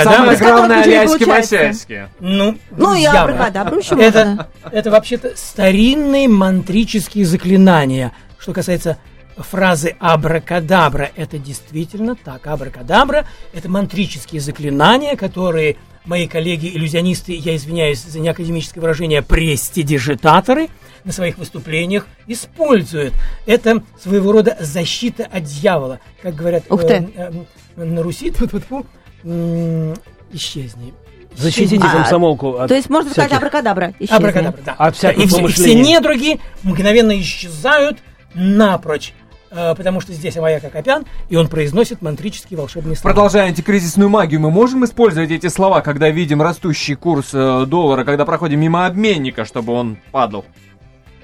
не 0.67 0.73
аляйски 0.73 1.19
получается. 1.19 1.55
масяйски. 1.55 2.09
Ну, 2.19 2.57
Ну, 2.71 2.93
я 2.93 3.11
друзья 3.11 3.23
абракадабру 3.23 3.79
еще 3.79 3.95
Это, 3.95 4.49
это 4.71 4.91
вообще-то 4.91 5.33
старинные 5.35 6.27
мантрические 6.27 7.25
заклинания. 7.25 8.11
Что 8.37 8.53
касается 8.53 8.97
фразы 9.37 9.95
абракадабра, 9.99 11.11
это 11.15 11.37
действительно 11.37 12.15
так. 12.15 12.45
Абракадабра– 12.47 13.25
это 13.53 13.69
мантрические 13.69 14.41
заклинания, 14.41 15.15
которые 15.15 15.77
мои 16.05 16.27
коллеги-иллюзионисты, 16.27 17.33
я 17.33 17.55
извиняюсь 17.55 18.01
за 18.03 18.19
неакадемическое 18.19 18.81
выражение, 18.81 19.21
престидижитаторы 19.21 20.69
на 21.03 21.11
своих 21.11 21.37
выступлениях 21.37 22.07
используют. 22.27 23.13
Это 23.45 23.83
своего 24.01 24.31
рода 24.31 24.57
защита 24.59 25.27
от 25.31 25.43
дьявола. 25.43 25.99
Как 26.21 26.35
говорят 26.35 26.63
Ух 26.69 26.81
ты. 26.85 27.09
э, 27.15 27.31
э, 27.77 27.83
на 27.83 28.03
Руси, 28.03 28.33
м, 29.23 29.93
исчезни. 30.31 30.93
Защитите 31.35 31.79
А, 31.85 31.91
комсомолку 31.97 32.55
от 32.57 32.67
То 32.69 32.75
есть 32.75 32.89
можно 32.89 33.11
сказать 33.11 33.29
всяких- 33.29 33.37
абракадабра. 33.47 33.93
исчезни. 33.99 34.15
Абракадабра, 34.15 34.61
да. 34.65 34.73
От 34.73 34.95
всяких 34.95 35.23
и, 35.23 35.27
все, 35.27 35.45
и 35.45 35.51
все 35.51 35.75
недруги 35.75 36.39
мгновенно 36.63 37.17
исчезают 37.21 37.99
напрочь, 38.33 39.13
потому 39.49 40.01
что 40.01 40.13
здесь 40.13 40.37
Амаяк 40.37 40.63
Акопян, 40.63 41.05
и 41.29 41.35
он 41.35 41.47
произносит 41.47 42.01
мантрические 42.01 42.57
волшебные 42.57 42.95
слова. 42.95 43.13
Продолжая 43.13 43.47
антикризисную 43.47 44.09
магию, 44.09 44.39
мы 44.39 44.51
можем 44.51 44.85
использовать 44.85 45.31
эти 45.31 45.47
слова, 45.47 45.81
когда 45.81 46.09
видим 46.09 46.41
растущий 46.41 46.95
курс 46.95 47.29
э, 47.33 47.65
доллара, 47.65 48.03
когда 48.03 48.25
проходим 48.25 48.59
мимо 48.59 48.85
обменника, 48.85 49.45
чтобы 49.45 49.73
он 49.73 49.97
падал? 50.11 50.45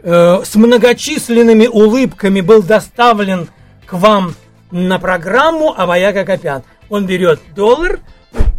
Э, 0.03 0.41
с 0.43 0.55
многочисленными 0.55 1.67
улыбками 1.67 2.41
был 2.41 2.61
доставлен 2.61 3.49
к 3.85 3.93
вам 3.93 4.35
на 4.71 4.99
программу 4.99 5.73
Амаяк 5.77 6.15
Акопян. 6.15 6.63
Он 6.89 7.05
берет 7.05 7.39
доллар, 7.55 7.99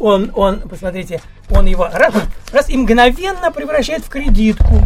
он, 0.00 0.32
он, 0.34 0.60
посмотрите, 0.60 1.20
он 1.50 1.66
его 1.66 1.88
раз, 1.92 2.14
раз 2.52 2.68
и 2.68 2.76
мгновенно 2.76 3.50
превращает 3.50 4.04
в 4.04 4.08
кредитку. 4.08 4.80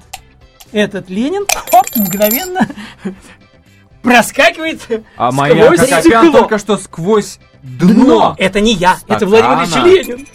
этот 0.71 1.11
Ленин, 1.11 1.45
хоп, 1.69 1.95
мгновенно 1.95 2.67
проскакивает 4.01 4.81
А 5.15 5.31
моя 5.31 5.65
сквозь 5.65 5.79
Акопян 5.91 6.01
стекло. 6.23 6.39
только 6.39 6.57
что 6.57 6.77
сквозь 6.77 7.39
дно 7.61 8.33
Это 8.39 8.61
не 8.61 8.73
я, 8.73 8.97
это 9.07 9.27
Стакана. 9.27 9.65
Владимир 9.67 9.85
Ильич 9.85 10.07
Ленин. 10.07 10.27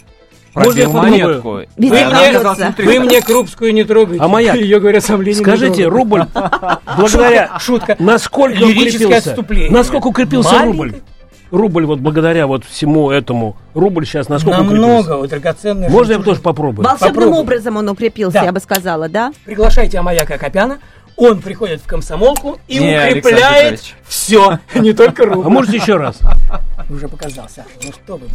Пробил 0.55 0.91
попробую? 0.91 1.11
монетку. 1.11 1.59
Везде 1.77 2.39
внутри. 2.39 2.85
Вы 2.87 2.99
мне 3.01 3.21
Крупскую 3.21 3.73
не 3.73 3.83
трогаете. 3.83 4.23
А 4.23 4.27
маяк? 4.27 4.55
Ее, 4.55 4.79
говорят, 4.79 5.03
сам 5.03 5.21
Ленин 5.21 5.39
Скажите, 5.41 5.85
рубль, 5.87 6.23
благодаря... 6.97 7.59
Шутка. 7.59 7.95
Насколько 7.99 8.63
укрепился? 8.63 9.35
Насколько 9.69 10.07
укрепился 10.07 10.59
рубль? 10.63 10.95
Рубль 11.51 11.85
вот 11.85 11.99
благодаря 11.99 12.47
вот 12.47 12.65
всему 12.65 13.11
этому. 13.11 13.55
Рубль 13.75 14.05
сейчас 14.05 14.29
насколько 14.29 14.61
укрепился? 14.61 14.81
Намного, 14.87 15.17
вот 15.17 15.29
драгоценный. 15.29 15.89
Можно 15.89 16.13
я 16.13 16.19
тоже 16.19 16.41
попробую? 16.41 16.85
Волшебным 16.87 17.13
Попробуй. 17.15 17.39
образом 17.39 17.77
он 17.77 17.87
укрепился, 17.89 18.39
Да. 18.39 18.45
я 18.45 18.51
бы 18.51 18.59
сказала, 18.59 19.07
да? 19.09 19.31
Приглашайте 19.45 19.99
Амаяка 19.99 20.37
Копяна, 20.39 20.79
он 21.17 21.41
приходит 21.41 21.81
в 21.81 21.85
комсомолку 21.85 22.57
и 22.67 22.79
Не, 22.79 22.97
укрепляет 23.09 23.81
все, 24.07 24.59
не 24.73 24.93
только 24.93 25.23
А 25.23 25.25
рубль. 25.27 25.49
можете 25.49 25.77
еще 25.77 25.97
раз? 25.97 26.17
Уже 26.89 27.07
показался. 27.07 27.63
Ну 27.83 27.91
что 27.91 28.17
вы. 28.17 28.27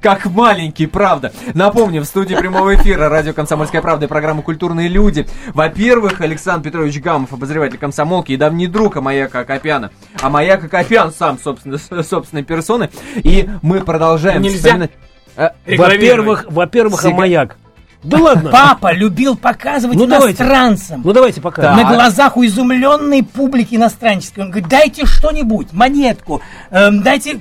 Как 0.00 0.24
маленький, 0.26 0.86
правда. 0.86 1.32
Напомню, 1.54 2.02
в 2.02 2.04
студии 2.04 2.34
прямого 2.34 2.74
эфира 2.74 3.08
радио 3.08 3.32
«Комсомольская 3.32 3.82
правда» 3.82 4.06
и 4.06 4.08
программа 4.08 4.42
«Культурные 4.42 4.88
люди». 4.88 5.26
Во-первых, 5.54 6.20
Александр 6.20 6.64
Петрович 6.68 7.00
Гамов, 7.00 7.32
обозреватель 7.32 7.78
комсомолки 7.78 8.32
и 8.32 8.36
давний 8.36 8.66
друг 8.66 8.96
Амаяка 8.96 9.40
Акопяна. 9.40 9.90
А 10.20 10.30
Маяк 10.30 10.64
Акопян 10.64 11.12
сам, 11.12 11.38
собственно, 11.42 11.78
собственной 12.02 12.42
персоны. 12.44 12.90
И 13.16 13.48
мы 13.62 13.80
продолжаем 13.80 14.42
Нельзя. 14.42 14.58
вспоминать... 14.58 14.90
А, 15.36 15.52
Во-первых, 15.66 16.46
во-первых, 16.48 17.00
Сига- 17.02 17.14
амаяк. 17.14 17.56
Да 18.02 18.16
ладно. 18.16 18.50
Папа 18.50 18.94
любил 18.94 19.36
показывать 19.36 19.94
Ну, 19.98 20.06
давайте. 20.06 20.42
иностранцам. 20.42 21.02
Ну 21.04 21.12
давайте 21.12 21.42
пока. 21.42 21.76
на 21.76 21.84
глазах 21.84 22.38
у 22.38 22.44
изумленной 22.46 23.22
публики 23.22 23.74
иностранческой. 23.74 24.44
Он 24.44 24.50
говорит, 24.50 24.70
дайте 24.70 25.04
что-нибудь, 25.04 25.74
монетку, 25.74 26.40
эм, 26.70 27.02
дайте... 27.02 27.40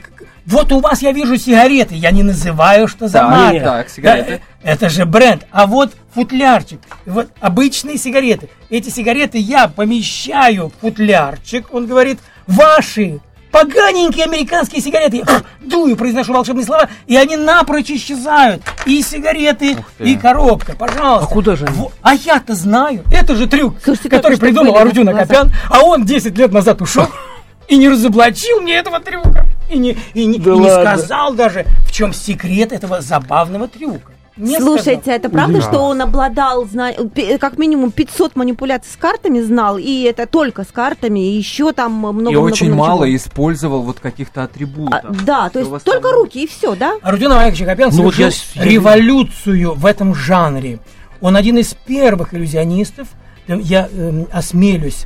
Вот 0.49 0.71
у 0.71 0.79
вас 0.79 1.03
я 1.03 1.11
вижу 1.11 1.37
сигареты, 1.37 1.93
я 1.93 2.09
не 2.09 2.23
называю, 2.23 2.87
что 2.87 3.07
за 3.07 3.19
Так, 3.19 3.29
марка. 3.29 3.59
так, 3.63 3.89
сигареты. 3.89 4.41
Да, 4.63 4.69
э, 4.69 4.73
это 4.73 4.89
же 4.89 5.05
бренд. 5.05 5.45
А 5.51 5.67
вот 5.67 5.91
футлярчик, 6.15 6.79
вот 7.05 7.29
обычные 7.39 7.99
сигареты. 7.99 8.49
Эти 8.71 8.89
сигареты 8.89 9.37
я 9.37 9.67
помещаю 9.67 10.69
в 10.69 10.81
футлярчик, 10.81 11.71
он 11.71 11.85
говорит, 11.85 12.17
ваши 12.47 13.19
поганенькие 13.51 14.25
американские 14.25 14.81
сигареты. 14.81 15.17
Я 15.17 15.43
дую, 15.61 15.95
произношу 15.95 16.33
волшебные 16.33 16.65
слова, 16.65 16.89
и 17.05 17.15
они 17.15 17.37
напрочь 17.37 17.91
исчезают. 17.91 18.63
И 18.87 19.03
сигареты, 19.03 19.77
ты. 19.99 20.03
и 20.03 20.17
коробка, 20.17 20.75
пожалуйста. 20.75 21.27
А 21.29 21.31
куда 21.31 21.55
же 21.55 21.65
они? 21.65 21.89
А 22.01 22.15
я-то 22.15 22.55
знаю. 22.55 23.03
Это 23.11 23.35
же 23.35 23.45
трюк, 23.45 23.75
Слушайте, 23.83 24.09
который 24.09 24.39
придумал 24.39 24.73
были 24.73 24.81
Арджун 24.81 25.05
на 25.05 25.11
глазах. 25.11 25.29
Акопян, 25.29 25.53
а 25.69 25.81
он 25.83 26.05
10 26.05 26.35
лет 26.39 26.51
назад 26.51 26.81
ушел 26.81 27.05
и 27.67 27.77
не 27.77 27.87
разоблачил 27.87 28.61
мне 28.61 28.73
этого 28.77 28.99
трюка. 28.99 29.45
И 29.69 29.77
не, 29.77 29.97
и 30.13 30.25
не, 30.25 30.39
Да 30.39 30.53
и 30.53 30.57
не 30.57 30.69
сказал 30.69 31.33
даже, 31.33 31.65
в 31.85 31.91
чем 31.91 32.13
секрет 32.13 32.71
этого 32.71 33.01
забавного 33.01 33.67
трюка. 33.67 34.13
Не 34.37 34.57
Слушайте, 34.57 35.01
сказал. 35.01 35.15
это 35.17 35.29
правда, 35.29 35.61
что 35.61 35.79
он 35.79 36.01
обладал, 36.01 36.65
зна- 36.65 36.93
как 37.41 37.57
минимум 37.57 37.91
500 37.91 38.37
манипуляций 38.37 38.89
с 38.89 38.95
картами 38.95 39.41
знал, 39.41 39.77
и 39.77 40.03
это 40.03 40.27
только 40.27 40.63
с 40.63 40.67
картами, 40.67 41.19
и 41.19 41.37
еще 41.37 41.73
там 41.73 41.91
много 41.93 42.31
И 42.31 42.35
очень 42.37 42.67
много 42.67 42.87
мало 42.87 43.05
чего. 43.05 43.17
использовал 43.17 43.81
вот 43.81 43.99
каких-то 43.99 44.41
А, 44.41 44.45
атрибутов. 44.45 45.25
да, 45.25 45.49
то 45.49 45.59
есть 45.59 45.83
только 45.83 46.11
руки 46.13 46.43
и 46.43 46.47
все, 46.47 46.75
да? 46.75 46.93
Арджун 47.01 47.33
Амаякович 47.33 47.63
Акопян 47.63 47.89
Ну 47.93 48.03
вот 48.03 48.15
совершил 48.15 48.25
я 48.25 48.31
с- 48.31 48.55
я- 48.55 48.63
революцию 48.63 49.73
в 49.75 49.85
этом 49.85 50.15
жанре. 50.15 50.79
Он 51.19 51.35
один 51.35 51.57
из 51.57 51.73
первых 51.73 52.33
иллюзионистов, 52.33 53.09
эм, 53.49 53.59
я 53.59 53.89
эм, 53.91 54.25
осмелюсь 54.31 55.03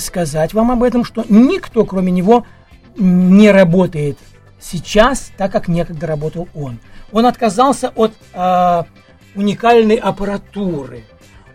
сказать 0.00 0.52
вам 0.52 0.72
об 0.72 0.82
этом, 0.82 1.04
что 1.04 1.24
никто, 1.28 1.84
кроме 1.84 2.10
него, 2.10 2.44
не 2.96 3.50
работает 3.50 4.18
сейчас 4.60 5.30
так, 5.36 5.52
как 5.52 5.68
некогда 5.68 6.06
работал 6.06 6.48
он. 6.54 6.78
Он 7.12 7.26
отказался 7.26 7.92
от 7.94 8.12
э, 8.32 8.82
уникальной 9.34 9.96
аппаратуры, 9.96 11.04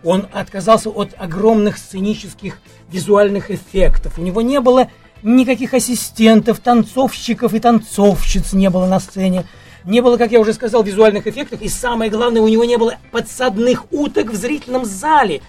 он 0.04 0.28
отказался 0.32 0.90
от 0.90 1.14
огромных 1.18 1.78
сценических 1.78 2.60
визуальных 2.90 3.52
эффектов. 3.52 4.18
У 4.18 4.22
него 4.22 4.42
не 4.42 4.62
было 4.62 4.90
никаких 5.24 5.74
ассистентов, 5.74 6.60
танцовщиков 6.60 7.54
и 7.54 7.60
танцовщиц 7.60 8.54
не 8.54 8.70
было 8.70 8.88
на 8.88 9.00
сцене. 9.00 9.46
Не 9.90 10.02
было, 10.02 10.18
как 10.18 10.32
я 10.32 10.40
уже 10.40 10.54
сказал, 10.54 10.84
визуальных 10.84 11.26
эффектов. 11.26 11.64
И 11.64 11.68
самое 11.68 12.12
главное, 12.12 12.44
у 12.44 12.48
него 12.48 12.64
не 12.64 12.78
было 12.78 13.00
подсадных 13.12 13.92
уток 13.92 14.30
в 14.30 14.36
зрительном 14.36 14.86
зале. 14.86 15.42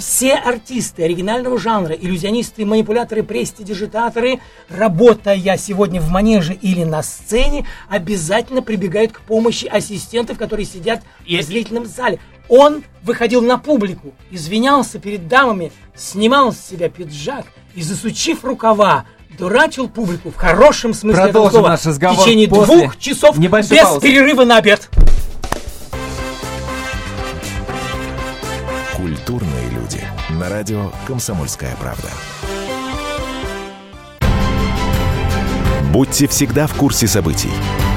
Все 0.00 0.32
артисты 0.32 1.04
оригинального 1.04 1.58
жанра, 1.58 1.94
иллюзионисты, 1.94 2.64
манипуляторы, 2.64 3.22
престидижитаторы, 3.22 4.40
работая 4.70 5.58
сегодня 5.58 6.00
в 6.00 6.08
манеже 6.08 6.54
или 6.54 6.84
на 6.84 7.02
сцене, 7.02 7.66
обязательно 7.90 8.62
прибегают 8.62 9.12
к 9.12 9.20
помощи 9.20 9.66
ассистентов, 9.66 10.38
которые 10.38 10.64
сидят 10.64 11.02
в 11.26 11.42
зрительном 11.42 11.84
зале. 11.84 12.18
Он 12.48 12.84
выходил 13.02 13.42
на 13.42 13.58
публику, 13.58 14.14
извинялся 14.30 15.00
перед 15.00 15.28
дамами, 15.28 15.70
снимал 15.94 16.54
с 16.54 16.60
себя 16.60 16.88
пиджак 16.88 17.44
и, 17.74 17.82
засучив 17.82 18.42
рукава, 18.42 19.04
дурачил 19.42 19.88
публику 19.88 20.30
в 20.30 20.36
хорошем 20.36 20.94
смысле 20.94 21.24
Продолжим 21.24 21.40
этого 21.40 21.50
слова 21.50 21.68
наш 21.70 21.84
разговор 21.84 22.16
в 22.16 22.24
течение 22.24 22.48
после 22.48 22.76
двух 22.76 22.96
часов 22.96 23.36
без 23.36 23.50
паузы. 23.50 24.00
перерыва 24.00 24.44
на 24.44 24.58
обед. 24.58 24.88
Культурные 28.94 29.68
люди. 29.70 30.00
На 30.30 30.48
радио 30.48 30.92
«Комсомольская 31.08 31.74
правда». 31.80 32.08
Будьте 35.92 36.28
всегда 36.28 36.68
в 36.68 36.74
курсе 36.74 37.08
событий. 37.08 37.50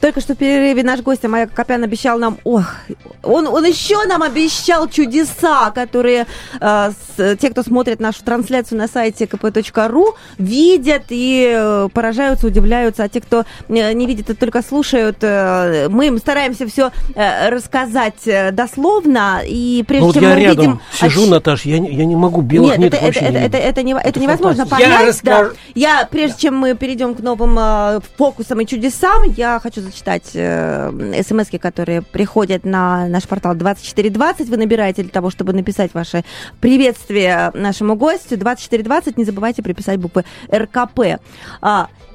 Только 0.00 0.20
что 0.20 0.34
в 0.34 0.36
перерыве 0.38 0.84
наш 0.84 1.00
гость 1.00 1.24
Майя 1.24 1.48
Копян 1.48 1.82
обещал 1.82 2.18
нам, 2.20 2.38
ох, 2.44 2.66
он, 3.24 3.48
он 3.48 3.64
еще 3.64 4.04
нам 4.06 4.22
обещал 4.22 4.88
чудеса, 4.88 5.72
которые 5.72 6.26
э, 6.60 6.90
с- 7.16 7.36
те, 7.36 7.50
кто 7.50 7.64
смотрит 7.64 7.98
нашу 7.98 8.22
трансляцию 8.22 8.78
на 8.78 8.86
сайте 8.86 9.24
kp.ru, 9.24 10.14
видят 10.38 11.02
и 11.08 11.52
э, 11.52 11.88
поражаются, 11.92 12.46
удивляются, 12.46 13.02
а 13.02 13.08
те, 13.08 13.20
кто 13.20 13.44
э, 13.68 13.92
не 13.92 14.06
видит, 14.06 14.30
а 14.30 14.34
только 14.36 14.62
слушают, 14.62 15.16
э, 15.22 15.88
мы 15.90 16.06
им 16.06 16.18
стараемся 16.18 16.68
все 16.68 16.92
рассказать 17.48 18.26
э, 18.26 18.52
дословно, 18.52 19.40
и 19.44 19.84
прежде 19.86 20.00
Ну 20.00 20.06
вот 20.06 20.14
чем 20.14 20.22
я 20.22 20.28
мы 20.34 20.40
рядом 20.40 20.58
увидим... 20.58 20.80
сижу, 20.92 21.26
оч- 21.26 21.30
Наташ, 21.30 21.62
я, 21.64 21.78
не- 21.80 21.92
я 21.92 22.04
не 22.04 22.16
могу 22.16 22.40
белых 22.42 22.78
нет, 22.78 22.94
это, 22.94 23.04
вообще 23.04 23.20
это, 23.20 23.32
не 23.32 23.38
это, 23.46 23.56
это, 23.56 23.68
это, 23.68 23.82
не- 23.82 23.92
это 23.94 24.08
Это 24.08 24.20
невозможно 24.20 24.64
фантастика. 24.66 24.90
Я 24.90 24.98
понять. 24.98 25.20
да. 25.24 25.38
расскажу- 25.42 25.56
Я, 25.74 26.08
прежде 26.10 26.38
чем 26.42 26.56
мы 26.56 26.74
перейдем 26.74 27.14
к 27.14 27.20
новым 27.20 27.56
э, 27.58 28.00
фокусам 28.16 28.60
и 28.60 28.66
чудесам, 28.66 29.24
я 29.36 29.58
хочу 29.60 29.87
зачитать 29.88 30.30
э, 30.34 31.22
смс 31.22 31.48
которые 31.60 32.02
приходят 32.02 32.64
на 32.64 33.08
наш 33.08 33.26
портал 33.26 33.54
2420. 33.54 34.48
Вы 34.48 34.56
набираете 34.56 35.02
для 35.02 35.10
того, 35.10 35.30
чтобы 35.30 35.52
написать 35.52 35.94
ваше 35.94 36.24
приветствие 36.60 37.50
нашему 37.54 37.96
гостю. 37.96 38.36
2420, 38.36 39.16
не 39.16 39.24
забывайте 39.24 39.62
приписать 39.62 39.98
буквы 39.98 40.24
РКП. 40.52 41.20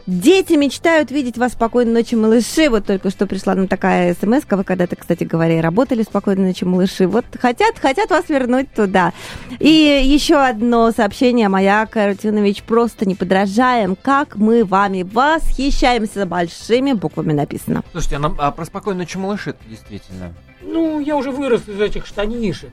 Дети 0.06 0.54
мечтают 0.54 1.12
видеть 1.12 1.38
вас 1.38 1.54
спокойной 1.54 1.94
ночи, 1.94 2.16
малыши. 2.16 2.70
Вот 2.70 2.86
только 2.86 3.10
что 3.10 3.26
пришла 3.26 3.56
нам 3.56 3.70
такая 3.70 4.14
смс 4.14 4.44
Вы 4.50 4.64
когда-то, 4.66 4.98
кстати 4.98 5.24
говоря, 5.24 5.60
и 5.60 5.62
работали 5.62 6.04
спокойной 6.04 6.48
ночи, 6.48 6.66
малыши. 6.66 7.08
Вот 7.08 7.24
хотят, 7.40 7.80
хотят 7.80 8.10
вас 8.10 8.28
вернуть 8.28 8.70
туда. 8.74 9.14
И 9.60 9.70
еще 9.70 10.36
одно 10.36 10.92
сообщение. 10.92 11.48
Маяк 11.48 11.96
Рутинович, 11.96 12.64
просто 12.64 13.06
не 13.06 13.16
подражаем, 13.16 13.96
как 13.96 14.36
мы 14.36 14.66
вами 14.66 15.04
восхищаемся. 15.04 16.26
Большими 16.26 16.92
буквами 16.92 17.32
написано. 17.32 17.84
Слушайте, 17.92 18.18
а, 18.18 18.20
нам- 18.20 18.36
а 18.40 18.52
про 18.52 18.66
спокойную 18.66 19.06
ночь 19.06 19.16
малыши 19.16 19.56
действительно. 19.70 20.34
Ну, 20.62 21.00
я 21.00 21.16
уже 21.16 21.32
вырос 21.32 21.62
из 21.68 21.80
этих 21.80 22.06
штанишек. 22.06 22.72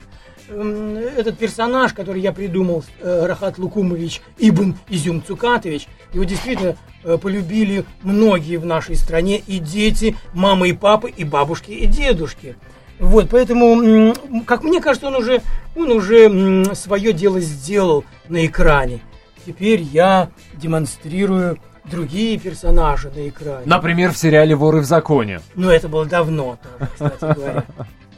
Этот 0.50 1.38
персонаж, 1.38 1.92
который 1.92 2.20
я 2.20 2.32
придумал, 2.32 2.84
э, 3.00 3.26
Рахат 3.26 3.58
Лукумович 3.58 4.20
Ибн 4.38 4.74
Изюм 4.88 5.22
Цукатович, 5.22 5.86
его 6.12 6.24
действительно 6.24 6.76
э, 7.04 7.18
полюбили 7.18 7.84
многие 8.02 8.56
в 8.56 8.66
нашей 8.66 8.96
стране, 8.96 9.38
и 9.38 9.58
дети, 9.58 10.16
мамы 10.32 10.70
и 10.70 10.72
папы, 10.72 11.10
и 11.10 11.22
бабушки, 11.24 11.70
и 11.70 11.86
дедушки. 11.86 12.56
Вот, 12.98 13.28
поэтому, 13.30 14.14
как 14.44 14.62
мне 14.62 14.80
кажется, 14.80 15.06
он 15.06 15.14
уже, 15.14 15.40
он 15.76 15.90
уже 15.90 16.74
свое 16.74 17.12
дело 17.12 17.40
сделал 17.40 18.04
на 18.28 18.44
экране. 18.44 19.00
Теперь 19.46 19.80
я 19.80 20.30
демонстрирую 20.54 21.58
другие 21.84 22.38
персонажи 22.38 23.10
на 23.14 23.28
экране. 23.28 23.62
Например, 23.64 24.12
в 24.12 24.18
сериале 24.18 24.54
«Воры 24.54 24.80
в 24.80 24.84
законе». 24.84 25.40
Но 25.54 25.70
это 25.70 25.88
было 25.88 26.04
давно 26.04 26.58
тоже, 26.62 26.90
кстати 26.92 27.34
говоря. 27.34 27.64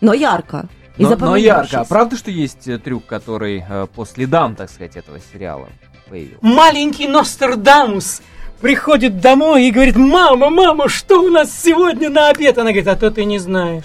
Но 0.01 0.15
ярко. 0.15 0.69
Но, 0.99 1.17
но 1.17 1.37
ярко. 1.37 1.81
А 1.81 1.85
правда, 1.85 2.17
что 2.17 2.31
есть 2.31 2.69
э, 2.69 2.79
трюк, 2.79 3.07
который 3.07 3.65
э, 3.67 3.87
по 3.95 4.05
следам, 4.05 4.55
так 4.55 4.71
сказать, 4.71 4.97
этого 4.97 5.19
сериала 5.33 5.69
появился? 6.09 6.39
маленький 6.43 7.09
Нострадамус 7.09 8.21
приходит 8.61 9.21
домой 9.21 9.67
и 9.67 9.71
говорит, 9.71 9.97
мама, 9.97 10.51
мама, 10.51 10.89
что 10.89 11.23
у 11.23 11.31
нас 11.31 11.51
сегодня 11.51 12.11
на 12.11 12.29
обед? 12.29 12.59
Она 12.59 12.71
говорит, 12.71 12.89
а 12.89 12.97
то 12.97 13.11
ты 13.11 13.25
не 13.25 13.39
знаешь. 13.39 13.85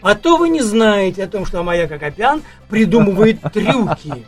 А 0.00 0.14
то 0.14 0.36
вы 0.36 0.48
не 0.48 0.62
знаете 0.62 1.24
о 1.24 1.28
том, 1.28 1.44
что 1.44 1.60
Амая 1.60 1.88
Кокопян 1.88 2.42
придумывает 2.68 3.40
трюки. 3.52 4.26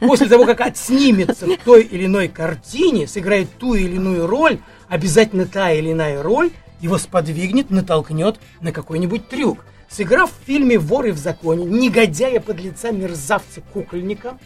После 0.00 0.28
того, 0.28 0.46
как 0.46 0.60
отснимется 0.62 1.46
в 1.46 1.56
той 1.58 1.82
или 1.82 2.06
иной 2.06 2.28
картине, 2.28 3.06
сыграет 3.06 3.50
ту 3.58 3.74
или 3.74 3.96
иную 3.96 4.26
роль, 4.26 4.58
обязательно 4.88 5.46
та 5.46 5.72
или 5.72 5.92
иная 5.92 6.22
роль 6.22 6.50
его 6.80 6.98
сподвигнет, 6.98 7.70
натолкнет 7.70 8.40
на 8.60 8.72
какой-нибудь 8.72 9.28
трюк. 9.28 9.64
Сыграв 9.94 10.30
в 10.30 10.46
фильме 10.46 10.78
«Воры 10.78 11.12
в 11.12 11.18
законе», 11.18 11.64
негодяя 11.64 12.40
подлеца 12.40 12.90
мерзавца 12.90 13.60
кукольника, 13.72 14.38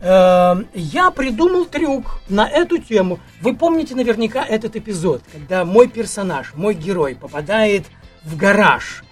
Эм, 0.00 0.68
я 0.74 1.10
придумал 1.10 1.66
трюк 1.66 2.20
на 2.28 2.48
эту 2.48 2.78
тему. 2.78 3.20
Вы 3.42 3.54
помните 3.54 3.94
наверняка 3.94 4.44
этот 4.44 4.76
эпизод, 4.76 5.22
когда 5.30 5.64
мой 5.64 5.88
персонаж, 5.88 6.54
мой 6.54 6.74
герой 6.74 7.14
попадает 7.14 7.84
в 8.24 8.36
гараж. 8.36 9.04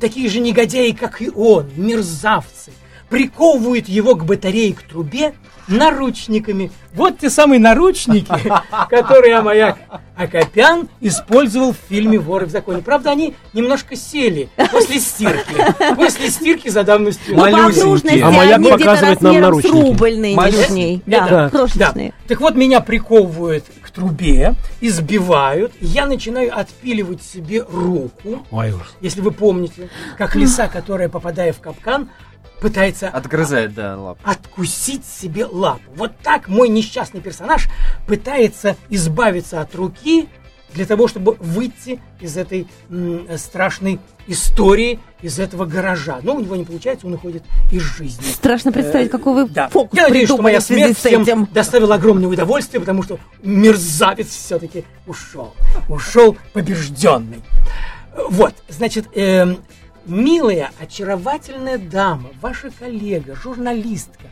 Такие 0.00 0.28
же 0.28 0.40
негодяи, 0.40 0.92
как 0.92 1.20
и 1.22 1.30
он, 1.30 1.70
мерзавцы, 1.76 2.72
приковывают 3.12 3.90
его 3.90 4.14
к 4.14 4.24
батарее, 4.24 4.72
к 4.72 4.82
трубе 4.82 5.34
наручниками. 5.68 6.72
Вот 6.94 7.18
те 7.18 7.28
самые 7.28 7.60
наручники, 7.60 8.32
которые 8.90 9.36
Амаяк 9.36 9.76
Акопян 10.16 10.88
использовал 11.00 11.72
в 11.72 11.76
фильме 11.90 12.18
«Воры 12.18 12.46
в 12.46 12.50
законе». 12.50 12.80
Правда, 12.80 13.10
они 13.10 13.34
немножко 13.52 13.96
сели 13.96 14.48
после 14.70 14.98
стирки. 14.98 15.94
После 15.94 16.30
стирки 16.30 16.70
за 16.70 16.84
давностью. 16.84 17.36
Ну, 17.36 17.50
Малюсенькие. 17.50 18.24
А 18.24 18.30
маяк 18.30 18.62
показывает 18.62 19.20
нам 19.20 19.40
наручники. 19.40 19.72
рубль 19.72 20.16
нынешний. 20.16 20.36
Малюсенькие. 20.36 21.00
Да, 21.06 21.28
Да, 21.28 21.50
крошечные. 21.50 22.10
Да. 22.10 22.14
Так 22.28 22.40
вот, 22.40 22.54
меня 22.54 22.80
приковывают 22.80 23.64
к 23.82 23.90
трубе, 23.90 24.54
избивают, 24.80 25.72
и 25.80 25.86
я 25.86 26.06
начинаю 26.06 26.58
отпиливать 26.58 27.22
себе 27.22 27.62
руку. 27.62 28.46
Если 29.02 29.20
вы 29.20 29.32
помните, 29.32 29.90
как 30.16 30.34
лиса, 30.34 30.68
которая, 30.68 31.08
попадая 31.10 31.52
в 31.52 31.60
капкан, 31.60 32.08
пытается 32.62 33.08
Отгрызает, 33.08 33.74
да, 33.74 33.98
лап. 33.98 34.18
откусить 34.24 35.04
себе 35.04 35.44
лапу. 35.44 35.82
Вот 35.96 36.12
так 36.22 36.48
мой 36.48 36.68
несчастный 36.68 37.20
персонаж 37.20 37.68
пытается 38.06 38.76
избавиться 38.88 39.60
от 39.60 39.74
руки 39.74 40.28
для 40.72 40.86
того, 40.86 41.06
чтобы 41.06 41.36
выйти 41.38 42.00
из 42.20 42.36
этой 42.38 42.66
м, 42.88 43.26
страшной 43.36 43.98
истории, 44.26 45.00
из 45.20 45.38
этого 45.38 45.66
гаража. 45.66 46.20
Но 46.22 46.34
у 46.36 46.40
него 46.40 46.56
не 46.56 46.64
получается, 46.64 47.06
он 47.06 47.14
уходит 47.14 47.42
из 47.70 47.82
жизни. 47.82 48.24
Страшно 48.24 48.72
представить, 48.72 49.10
какой 49.10 49.34
вы 49.34 49.48
Да. 49.50 49.68
фокус 49.68 49.96
Я 49.98 50.08
надеюсь, 50.08 50.28
что 50.30 50.40
моя 50.40 50.60
смерть 50.60 50.96
всем 50.96 51.22
этим. 51.22 51.46
доставила 51.52 51.96
огромное 51.96 52.28
удовольствие, 52.28 52.80
потому 52.80 53.02
что 53.02 53.18
мерзавец 53.42 54.28
все-таки 54.28 54.84
ушел. 55.06 55.52
Ушел 55.88 56.36
побежденный. 56.54 57.42
Вот, 58.30 58.54
значит, 58.68 59.08
эм, 59.14 59.58
милая, 60.06 60.70
очаровательная 60.80 61.78
дама, 61.78 62.30
ваша 62.40 62.70
коллега, 62.70 63.34
журналистка, 63.34 64.26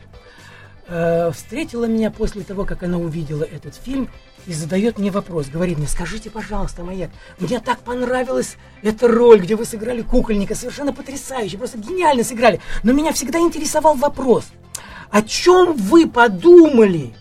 э, 0.87 1.31
встретила 1.31 1.85
меня 1.85 2.11
после 2.11 2.43
того, 2.43 2.65
как 2.65 2.83
она 2.83 2.97
увидела 2.97 3.43
этот 3.43 3.75
фильм 3.75 4.09
и 4.47 4.53
задает 4.53 4.97
мне 4.97 5.11
вопрос. 5.11 5.47
Говорит 5.47 5.77
мне, 5.77 5.87
скажите, 5.87 6.29
пожалуйста, 6.29 6.83
Маяк, 6.83 7.11
мне 7.39 7.59
так 7.59 7.79
понравилась 7.79 8.57
эта 8.81 9.07
роль, 9.07 9.41
где 9.41 9.55
вы 9.55 9.65
сыграли 9.65 10.01
кукольника, 10.01 10.55
совершенно 10.55 10.93
потрясающе, 10.93 11.57
просто 11.57 11.77
гениально 11.77 12.23
сыграли. 12.23 12.59
Но 12.83 12.93
меня 12.93 13.13
всегда 13.13 13.39
интересовал 13.39 13.95
вопрос, 13.95 14.45
о 15.09 15.21
чем 15.21 15.73
вы 15.73 16.07
подумали 16.07 17.13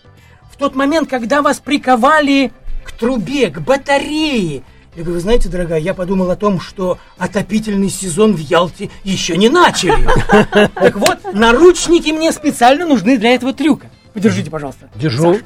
в 0.50 0.56
тот 0.56 0.74
момент, 0.74 1.08
когда 1.08 1.42
вас 1.42 1.58
приковали 1.58 2.52
к 2.84 2.92
трубе, 2.92 3.50
к 3.50 3.60
батарее, 3.60 4.62
я 4.96 5.04
говорю, 5.04 5.14
вы 5.14 5.20
знаете, 5.20 5.48
дорогая, 5.48 5.78
я 5.78 5.94
подумал 5.94 6.30
о 6.30 6.36
том, 6.36 6.60
что 6.60 6.98
отопительный 7.16 7.90
сезон 7.90 8.34
в 8.34 8.40
Ялте 8.40 8.90
еще 9.04 9.36
не 9.36 9.48
начали. 9.48 10.08
Так 10.74 10.96
вот, 10.96 11.32
наручники 11.32 12.10
мне 12.10 12.32
специально 12.32 12.84
нужны 12.84 13.16
для 13.16 13.34
этого 13.34 13.52
трюка. 13.52 13.88
Подержите, 14.12 14.50
пожалуйста. 14.50 14.90
Держу. 14.96 15.38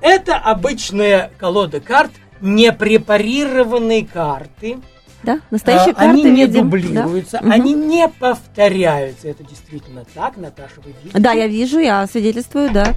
Это 0.00 0.36
обычная 0.36 1.30
колода 1.36 1.80
карт, 1.80 2.10
непрепарированные 2.40 4.06
карты. 4.06 4.78
Да, 5.22 5.40
настоящие 5.50 5.92
а, 5.92 5.94
карты 5.94 6.10
Они 6.12 6.22
не 6.24 6.46
видим. 6.46 6.62
дублируются, 6.70 7.40
Да. 7.42 7.52
они 7.52 7.74
не 7.74 8.08
повторяются. 8.08 9.28
Это 9.28 9.44
действительно 9.44 10.04
так, 10.14 10.36
Наташа, 10.38 10.76
вы 10.82 10.94
видите? 11.02 11.18
Да, 11.18 11.32
я 11.32 11.46
вижу, 11.46 11.78
я 11.78 12.06
свидетельствую, 12.06 12.70
да. 12.70 12.94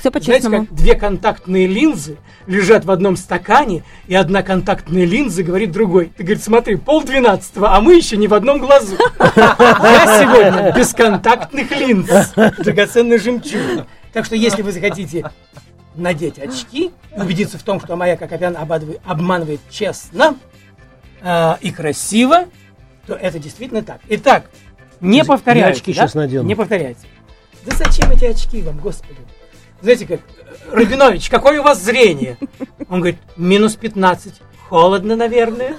Все 0.00 0.10
Знаете, 0.10 0.10
по-честному. 0.10 0.66
как 0.66 0.74
две 0.74 0.94
контактные 0.94 1.66
линзы 1.66 2.18
лежат 2.46 2.84
в 2.84 2.90
одном 2.90 3.16
стакане, 3.16 3.82
и 4.06 4.14
одна 4.14 4.42
контактная 4.42 5.04
линза 5.04 5.42
говорит 5.42 5.70
другой. 5.72 6.12
Ты 6.16 6.22
говорит, 6.24 6.42
смотри, 6.42 6.76
пол 6.76 7.02
двенадцатого, 7.02 7.74
а 7.74 7.80
мы 7.80 7.94
еще 7.94 8.16
не 8.16 8.26
в 8.28 8.34
одном 8.34 8.58
глазу. 8.58 8.96
Я 9.36 10.20
сегодня 10.20 10.72
без 10.76 10.92
контактных 10.92 11.70
линз. 11.70 12.08
Драгоценный 12.58 13.18
жемчуг. 13.18 13.86
Так 14.12 14.24
что, 14.24 14.34
если 14.34 14.62
вы 14.62 14.72
захотите 14.72 15.30
надеть 15.94 16.38
очки, 16.38 16.90
убедиться 17.16 17.58
в 17.58 17.62
том, 17.62 17.80
что 17.80 17.96
моя 17.96 18.16
обманывает, 18.16 19.00
обманывает 19.04 19.60
честно 19.70 20.36
э, 21.22 21.54
и 21.60 21.70
красиво, 21.70 22.44
то 23.06 23.14
это 23.14 23.38
действительно 23.38 23.82
так. 23.82 24.00
Итак, 24.08 24.50
не 25.00 25.18
Я 25.18 25.24
повторяйте. 25.24 25.78
очки 25.78 25.92
да? 25.92 26.02
щас 26.02 26.14
надену. 26.14 26.44
Не 26.46 26.54
повторяйте. 26.54 27.06
Да 27.64 27.74
зачем 27.76 28.10
эти 28.10 28.24
очки 28.24 28.62
вам, 28.62 28.78
господи? 28.78 29.18
Знаете 29.82 30.06
как, 30.06 30.20
Рабинович, 30.72 31.28
какое 31.28 31.60
у 31.60 31.62
вас 31.62 31.82
зрение? 31.82 32.38
Он 32.88 33.00
говорит, 33.00 33.18
минус 33.36 33.76
15. 33.76 34.34
Холодно, 34.68 35.14
наверное. 35.14 35.74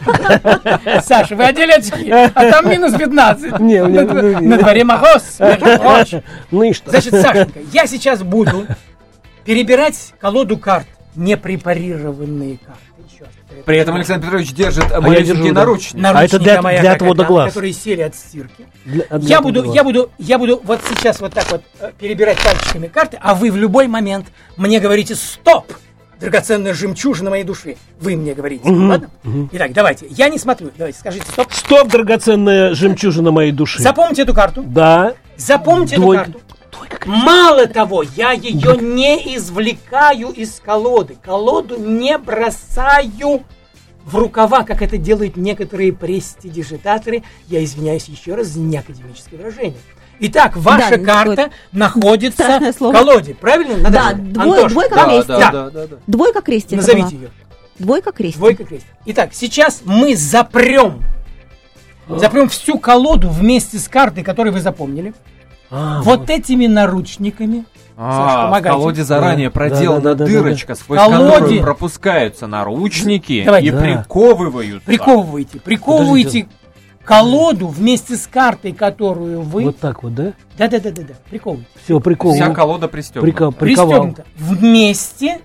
Саша, 1.02 1.36
вы 1.36 1.44
одели 1.44 1.72
очки, 1.72 2.10
а 2.10 2.30
там 2.30 2.70
минус 2.70 2.94
15. 2.94 3.60
Не, 3.60 3.84
ну, 3.84 4.40
не. 4.40 4.48
На 4.48 4.58
дворе 4.58 4.84
мороз, 4.86 5.40
между 5.40 5.66
прочим. 5.80 6.24
Ну 6.52 6.64
и 6.64 6.72
что? 6.74 6.90
Значит, 6.92 7.12
Сашенька, 7.12 7.60
я 7.74 7.86
сейчас 7.88 8.24
буду 8.24 8.66
перебирать 9.44 10.14
колоду 10.20 10.58
карт, 10.58 10.88
непрепарированные 11.16 12.58
карты. 12.60 12.82
При 13.66 13.78
этом 13.78 13.95
Александр 13.95 14.26
Петрович 14.26 14.53
держит 14.53 14.89
я 14.89 15.01
малюсенький 15.01 15.51
держу, 15.53 15.78
да. 15.93 16.12
А 16.12 16.24
это 16.26 16.39
для- 16.39 16.62
моя 16.62 16.82
для 16.82 16.91
отвода 16.93 17.24
это, 17.24 17.32
глаз. 17.32 17.47
которые 17.49 17.74
сели 17.74 18.01
от 18.01 18.16
стирки. 18.16 18.66
Для- 18.86 19.05
для 19.05 19.28
Я 19.30 19.41
буду, 19.41 19.74
я 19.74 19.84
буду, 19.84 20.12
я 20.18 20.38
буду 20.38 20.62
вот 20.64 20.82
сейчас 20.89 21.20
вот 21.20 21.34
так 21.34 21.49
вот 21.51 21.62
э, 21.80 21.91
перебирать 21.99 22.38
пальчиками 22.43 22.88
карты, 22.88 23.18
а 23.22 23.36
вы 23.36 23.51
в 23.51 23.58
любой 23.58 23.88
момент 23.88 24.28
мне 24.55 24.80
говорите 24.80 25.16
«Стоп!» 25.16 25.72
Драгоценная 26.20 26.74
жемчужина 26.74 27.30
моей 27.30 27.43
души. 27.43 27.78
Вы 27.99 28.16
мне 28.16 28.34
говорите, 28.34 28.68
ладно? 28.68 29.12
Итак, 29.51 29.72
давайте. 29.74 30.08
Я 30.10 30.30
не 30.30 30.39
смотрю. 30.39 30.72
Давайте, 30.76 30.97
скажите 30.97 31.26
«Стоп». 31.32 31.53
Стоп, 31.53 31.89
драгоценная 31.89 32.74
жемчужина 32.74 33.32
моей 33.32 33.51
души. 33.51 33.84
Запомните 33.84 34.24
эту 34.24 34.34
карту. 34.34 34.64
Да. 34.64 35.14
Запомните 35.36 35.97
Двойка. 35.97 36.24
эту 36.24 36.32
карту. 36.34 36.47
Мало 37.05 37.67
того, 37.67 38.03
я 38.15 38.32
ее 38.32 38.78
не 38.78 39.36
извлекаю 39.38 40.30
из 40.32 40.59
колоды. 40.63 41.15
Колоду 41.23 41.78
не 41.80 42.17
бросаю 42.17 43.43
в 44.03 44.15
рукава, 44.15 44.63
как 44.63 44.82
это 44.82 44.97
делают 44.97 45.38
некоторые 45.38 45.93
престидижитаторы. 45.93 47.23
Я 47.47 47.63
извиняюсь 47.63 48.05
еще 48.07 48.36
раз 48.36 48.47
за 48.47 48.59
неакадемическое 48.59 49.39
выражение. 49.39 49.78
Итак, 50.19 50.57
ваша 50.57 50.97
Да, 50.97 51.05
карта 51.05 51.51
находится 51.71 52.59
в 52.80 52.91
колоде. 52.91 53.36
Правильно? 53.36 53.78
Наташа? 53.78 54.15
двое- 54.15 54.53
Антош, 54.55 54.71
двойка 54.71 54.95
да? 54.95 55.05
крестик. 55.05 55.28
да, 55.28 55.39
Да. 55.39 55.51
да, 55.51 55.69
да, 55.69 55.88
да. 55.88 55.95
Двойка 56.07 56.41
крестик. 56.41 56.71
это 56.73 56.78
Назовите 56.78 57.07
была. 57.15 57.21
ее. 57.21 57.32
Двойка 57.80 58.11
крестик. 58.11 58.38
Двойка 58.39 58.63
крестик. 58.65 58.89
Итак, 59.05 59.30
сейчас 59.34 59.82
мы 59.86 60.15
запрем. 60.15 61.03
Запрем 62.09 62.49
всю 62.49 62.80
колоду 62.80 63.30
вместе 63.30 63.78
с 63.78 63.88
картой, 63.88 64.23
которую 64.23 64.53
вы 64.53 64.61
запомнили. 64.61 65.13
А, 65.70 66.01
вот 66.01 66.30
этими 66.30 66.68
наручниками. 66.68 67.65
А, 67.97 68.57
в 68.57 68.61
колоде 68.61 69.03
заранее 69.03 69.49
Да, 69.49 69.53
проделана 69.53 70.01
да, 70.01 70.13
да, 70.13 70.15
да, 70.15 70.26
да, 70.26 70.32
дырочка, 70.32 70.76
сквозь 70.76 70.99
Колоде. 70.99 71.32
которую 71.34 71.61
пропускаются 71.63 72.45
наручники 72.45 73.43
Давайте. 73.43 73.68
и 73.68 73.72
Да. 73.72 73.80
приковывают. 73.80 74.84
Приковывайте, 74.84 75.59
приковывайте 75.59 76.43
Подождите. 76.43 76.47
колоду 77.03 77.68
вместе 77.70 78.15
с 78.15 78.28
картой, 78.28 78.74
которую 78.74 79.41
вы... 79.41 79.63
Вот 79.63 79.80
так 79.80 80.03
вот, 80.03 80.13
да? 80.13 80.34
Да, 80.59 80.68
да, 80.68 80.80
да, 80.80 80.91
да, 80.91 81.01
да. 81.01 81.13
Приковывайте. 81.30 81.68
Все, 81.84 81.99
прикол. 81.99 82.34
Вся 82.36 82.49
колода 82.51 82.88
пристегнута. 82.88 83.26
Приковал. 83.26 83.51
Пристегнуто. 83.53 84.26
Вместе. 84.38 85.41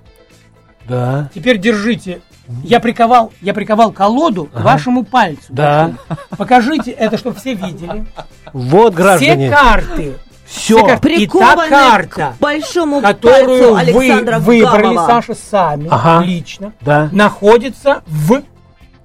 Да. 0.86 1.30
Теперь 1.34 1.58
держите. 1.58 2.20
Я 2.64 2.80
приковал, 2.80 3.32
я 3.40 3.54
приковал 3.54 3.92
колоду 3.92 4.46
к 4.46 4.60
вашему 4.60 5.04
пальцу. 5.04 5.44
Да. 5.48 5.92
Покажите 6.36 6.90
это, 6.90 7.18
чтобы 7.18 7.38
все 7.38 7.54
видели. 7.54 8.04
Вот, 8.52 8.94
Все 8.94 9.02
граждане. 9.02 9.50
карты. 9.50 10.14
Все. 10.44 10.76
карты. 10.84 10.92
И 10.92 10.96
та 10.96 10.98
Прикованная 11.30 11.68
карта, 11.68 12.34
к 12.36 12.40
большому 12.40 13.00
которую 13.00 13.74
пальцу 13.74 13.92
вы 13.94 14.04
Александра 14.04 14.38
выбрали, 14.38 14.82
Гамова. 14.82 15.06
Саша, 15.06 15.34
сами, 15.34 15.88
Ага. 15.90 16.24
лично, 16.24 16.72
Да. 16.82 17.08
находится 17.12 18.02
в, 18.06 18.42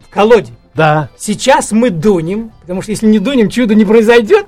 в 0.01 0.09
колоде. 0.09 0.51
Да. 0.73 1.09
Сейчас 1.17 1.71
мы 1.71 1.89
дунем, 1.89 2.51
потому 2.61 2.81
что 2.81 2.91
если 2.91 3.07
не 3.07 3.19
дунем, 3.19 3.49
чудо 3.49 3.73
не 3.75 3.85
произойдет. 3.85 4.45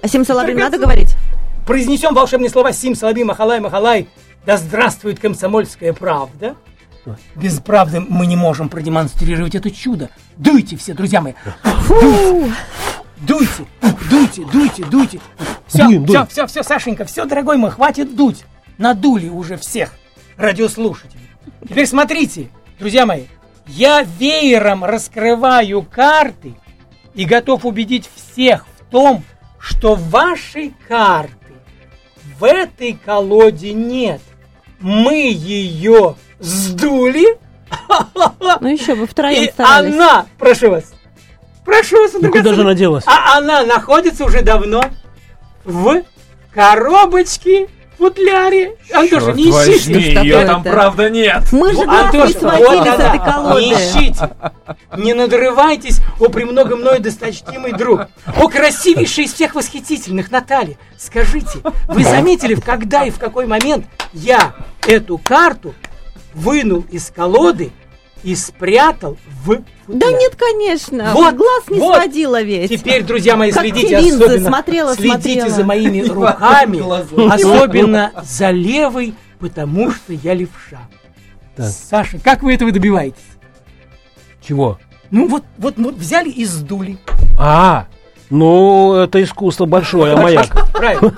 А 0.00 0.06
Симсалабим 0.08 0.56
надо 0.58 0.78
говорить? 0.78 1.14
Произнесем 1.66 2.14
волшебные 2.14 2.48
слова 2.48 2.72
Сим, 2.72 2.94
Салаби, 2.94 3.24
Махалай, 3.24 3.60
Махалай. 3.60 4.08
Да 4.46 4.56
здравствует 4.56 5.18
комсомольская 5.18 5.92
правда. 5.92 6.54
Без 7.34 7.58
правды 7.60 8.00
мы 8.00 8.26
не 8.26 8.36
можем 8.36 8.68
продемонстрировать 8.68 9.54
это 9.54 9.70
чудо. 9.70 10.10
Дуйте 10.36 10.76
все, 10.76 10.94
друзья 10.94 11.20
мои. 11.20 11.34
Дуйте, 13.20 13.66
дуйте, 14.10 14.44
дуйте, 14.52 14.84
дуйте. 14.84 15.20
Все, 15.66 15.84
Дуем, 15.84 16.04
все, 16.04 16.12
дуем. 16.12 16.26
все, 16.28 16.46
все, 16.46 16.62
Сашенька, 16.62 17.04
все, 17.04 17.24
дорогой 17.24 17.56
мой, 17.56 17.70
хватит 17.70 18.14
дуть. 18.16 18.44
Надули 18.78 19.28
уже 19.28 19.56
всех 19.56 19.92
радиослушателей. 20.36 21.28
Теперь 21.68 21.86
смотрите, 21.86 22.48
друзья 22.78 23.04
мои, 23.06 23.24
я 23.66 24.02
веером 24.02 24.84
раскрываю 24.84 25.82
карты 25.82 26.54
и 27.14 27.24
готов 27.24 27.64
убедить 27.64 28.08
всех 28.14 28.66
в 28.66 28.90
том, 28.90 29.24
что 29.58 29.94
вашей 29.96 30.72
карты 30.86 31.34
в 32.38 32.44
этой 32.44 32.92
колоде 32.92 33.72
нет. 33.72 34.20
Мы 34.80 35.32
ее 35.32 36.14
сдули, 36.40 37.26
Ну 38.60 38.68
еще 38.68 38.94
вы 38.94 39.06
втроем 39.06 39.44
и 39.44 39.50
старались. 39.50 39.94
она, 39.94 40.26
прошу 40.38 40.70
вас, 40.70 40.84
прошу 41.64 41.96
вас, 42.02 42.12
Ну 42.20 42.30
куда 42.30 42.54
же 42.54 42.62
она 42.62 42.74
делась? 42.74 43.04
а 43.06 43.38
она 43.38 43.64
находится 43.64 44.24
уже 44.24 44.42
давно 44.42 44.82
в 45.64 46.02
коробочке, 46.54 47.68
футляре. 47.98 48.76
Антоша, 48.92 49.32
не 49.32 49.50
ищите. 49.50 49.92
ее 50.00 50.14
такое 50.14 50.46
там 50.46 50.60
это? 50.62 50.70
правда 50.70 51.10
нет. 51.10 51.42
Мы 51.52 51.72
же 51.72 51.84
глаз 51.84 52.12
не 52.14 52.20
Антоша, 52.20 52.38
сводили 52.38 52.64
вот 52.64 52.86
с 52.86 52.94
она. 52.94 53.08
этой 53.14 53.18
колоды. 53.18 53.60
Не 53.60 53.72
ищите. 53.72 54.30
Не 54.96 55.14
надрывайтесь, 55.14 56.00
о 56.20 56.28
премного 56.28 56.76
мною 56.76 57.00
досточтимый 57.00 57.72
друг. 57.72 58.02
О 58.36 58.48
красивейший 58.48 59.24
из 59.24 59.34
всех 59.34 59.54
восхитительных, 59.56 60.30
Наталья. 60.30 60.76
Скажите, 60.96 61.58
вы 61.88 62.04
заметили, 62.04 62.54
когда 62.54 63.04
и 63.04 63.10
в 63.10 63.18
какой 63.18 63.46
момент 63.46 63.84
я 64.12 64.54
эту 64.86 65.18
карту 65.18 65.74
вынул 66.38 66.84
из 66.90 67.10
колоды 67.10 67.70
и 68.22 68.34
спрятал 68.34 69.16
в 69.44 69.56
Да 69.56 69.62
футляр? 69.86 70.12
нет, 70.20 70.36
конечно. 70.36 71.12
Вот, 71.14 71.34
глаз 71.34 71.64
не 71.70 71.78
вот. 71.78 71.94
сводила 71.96 72.42
ведь. 72.42 72.70
Теперь, 72.70 73.02
друзья 73.04 73.36
мои, 73.36 73.50
Как 73.52 73.62
следите 73.62 73.88
те 73.88 74.00
линзы, 74.00 74.24
особенно, 74.24 74.48
смотрела, 74.48 74.94
следите 74.94 75.14
смотрела. 75.20 75.50
за 75.50 75.64
моими 75.64 76.00
руками, 76.08 77.32
особенно 77.32 78.12
за 78.24 78.50
левой, 78.50 79.14
потому 79.38 79.90
что 79.92 80.12
я 80.12 80.34
левша. 80.34 80.80
Так. 81.56 81.66
Саша, 81.70 82.18
как 82.18 82.42
вы 82.42 82.54
этого 82.54 82.70
добиваетесь? 82.72 83.20
Чего? 84.46 84.78
Ну 85.10 85.26
вот, 85.28 85.44
вот, 85.56 85.74
вот 85.76 85.94
взяли 85.94 86.28
и 86.30 86.44
сдули. 86.44 86.98
А, 87.38 87.86
ну 88.30 88.94
это 88.96 89.22
искусство 89.22 89.66
большое, 89.66 90.14
а 90.14 90.16
маяк. 90.16 90.72
Правильно. 90.72 91.12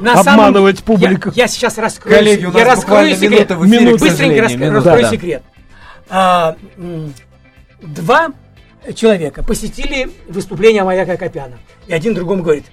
На 0.00 0.20
Обманывать 0.20 0.78
самом- 0.78 0.86
публику. 1.00 1.30
Я, 1.34 1.42
я 1.42 1.48
сейчас 1.48 1.78
раскрою, 1.78 2.16
Коллеги, 2.16 2.44
у 2.46 2.52
нас 2.52 2.58
я 2.58 2.64
раскрою 2.64 3.14
секрет. 3.16 3.30
минута 3.30 3.56
в 3.56 3.66
эфире, 3.66 3.80
Минута. 3.84 4.04
Быстренько 4.04 4.44
раска- 4.44 4.56
минута, 4.56 4.74
раскрою 4.76 5.02
да. 5.02 5.10
секрет. 5.10 5.42
А, 6.08 6.56
м, 6.76 7.14
Два 7.80 8.28
человека 8.94 9.42
посетили 9.44 10.10
выступление 10.28 10.82
Маяка 10.84 11.16
Копяна. 11.16 11.58
И 11.86 11.92
один 11.92 12.14
другому 12.14 12.42
говорит, 12.42 12.64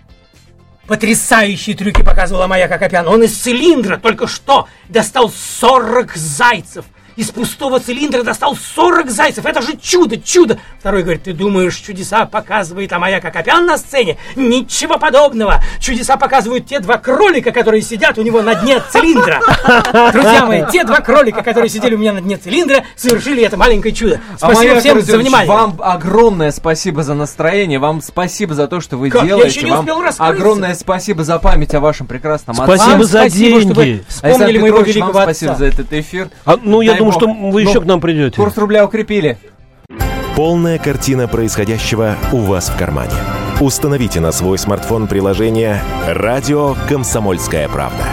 потрясающие 0.87 1.75
трюки 1.75 2.01
показывала 2.03 2.47
Маяка 2.47 2.77
Копян. 2.77 3.07
Он 3.07 3.21
из 3.23 3.35
цилиндра 3.35 3.97
только 3.97 4.25
что 4.27 4.67
достал 4.89 5.29
40 5.29 6.15
зайцев 6.15 6.85
из 7.15 7.31
пустого 7.31 7.79
цилиндра 7.79 8.23
достал 8.23 8.55
40 8.55 9.09
зайцев. 9.09 9.45
Это 9.45 9.61
же 9.61 9.77
чудо, 9.81 10.17
чудо. 10.17 10.59
Второй 10.79 11.03
говорит, 11.03 11.23
ты 11.23 11.33
думаешь, 11.33 11.75
чудеса 11.75 12.25
показывает 12.25 12.91
Амая 12.93 13.21
Кокопян 13.21 13.65
на 13.65 13.77
сцене? 13.77 14.17
Ничего 14.35 14.97
подобного. 14.97 15.63
Чудеса 15.79 16.17
показывают 16.17 16.67
те 16.67 16.79
два 16.79 16.97
кролика, 16.97 17.51
которые 17.51 17.81
сидят 17.81 18.17
у 18.17 18.21
него 18.21 18.41
на 18.41 18.55
дне 18.55 18.81
цилиндра. 18.91 19.41
Друзья 20.11 20.45
мои, 20.45 20.63
те 20.71 20.83
два 20.83 20.99
кролика, 20.99 21.41
которые 21.41 21.69
сидели 21.69 21.95
у 21.95 21.97
меня 21.97 22.13
на 22.13 22.21
дне 22.21 22.37
цилиндра, 22.37 22.83
совершили 22.95 23.43
это 23.43 23.57
маленькое 23.57 23.93
чудо. 23.93 24.19
Спасибо 24.37 24.79
всем 24.79 25.01
за 25.01 25.17
внимание. 25.17 25.47
Вам 25.47 25.75
огромное 25.79 26.51
спасибо 26.51 27.03
за 27.03 27.13
настроение, 27.13 27.79
вам 27.79 28.01
спасибо 28.01 28.53
за 28.53 28.67
то, 28.67 28.81
что 28.81 28.97
вы 28.97 29.09
как? 29.09 29.25
делаете. 29.25 29.47
Я 29.47 29.55
еще 29.55 29.65
не 29.65 29.71
вам 29.71 29.79
успел 29.81 30.03
огромное 30.17 30.75
спасибо 30.75 31.23
за 31.23 31.39
память 31.39 31.73
о 31.73 31.79
вашем 31.79 32.07
прекрасном 32.07 32.59
отце. 32.59 32.77
Спасибо 32.77 33.03
за 33.03 33.19
спасибо, 33.19 33.59
деньги. 33.59 33.71
Что 33.71 33.81
вы 33.81 34.03
вспомнили 34.07 34.57
моего 34.57 34.79
великого 34.79 35.11
вам 35.11 35.23
спасибо 35.23 35.51
отца. 35.53 35.59
за 35.59 35.65
этот 35.65 35.93
эфир. 35.93 36.29
А, 36.45 36.57
ну, 36.61 36.81
я 36.81 36.95
думаю, 37.11 37.35
что 37.41 37.51
вы 37.51 37.61
еще 37.61 37.81
к 37.81 37.85
нам 37.85 38.01
придете. 38.01 38.35
Курс 38.35 38.57
рубля 38.57 38.85
укрепили. 38.85 39.37
Полная 40.35 40.77
картина 40.77 41.27
происходящего 41.27 42.15
у 42.33 42.39
вас 42.39 42.69
в 42.69 42.77
кармане. 42.77 43.13
Установите 43.61 44.19
на 44.19 44.33
свой 44.33 44.57
смартфон 44.57 45.07
приложение 45.07 45.81
«Радио 46.07 46.75
Комсомольская 46.89 47.69
правда». 47.69 48.03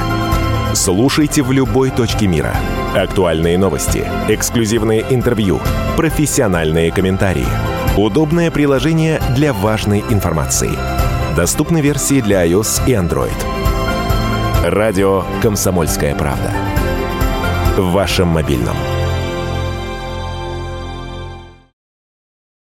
Слушайте 0.74 1.42
в 1.42 1.50
любой 1.50 1.90
точке 1.90 2.28
мира. 2.28 2.54
Актуальные 2.94 3.58
новости, 3.58 4.04
эксклюзивные 4.28 5.04
интервью, 5.10 5.60
профессиональные 5.96 6.92
комментарии. 6.92 7.46
Удобное 7.96 8.52
приложение 8.52 9.20
для 9.34 9.52
важной 9.52 10.00
информации. 10.08 10.70
Доступны 11.36 11.80
версии 11.80 12.20
для 12.20 12.46
iOS 12.46 12.82
и 12.86 12.92
Android. 12.92 13.32
Радио 14.62 15.24
«Комсомольская 15.42 16.14
правда» 16.14 16.52
в 17.78 17.92
вашем 17.92 18.28
мобильном. 18.28 18.76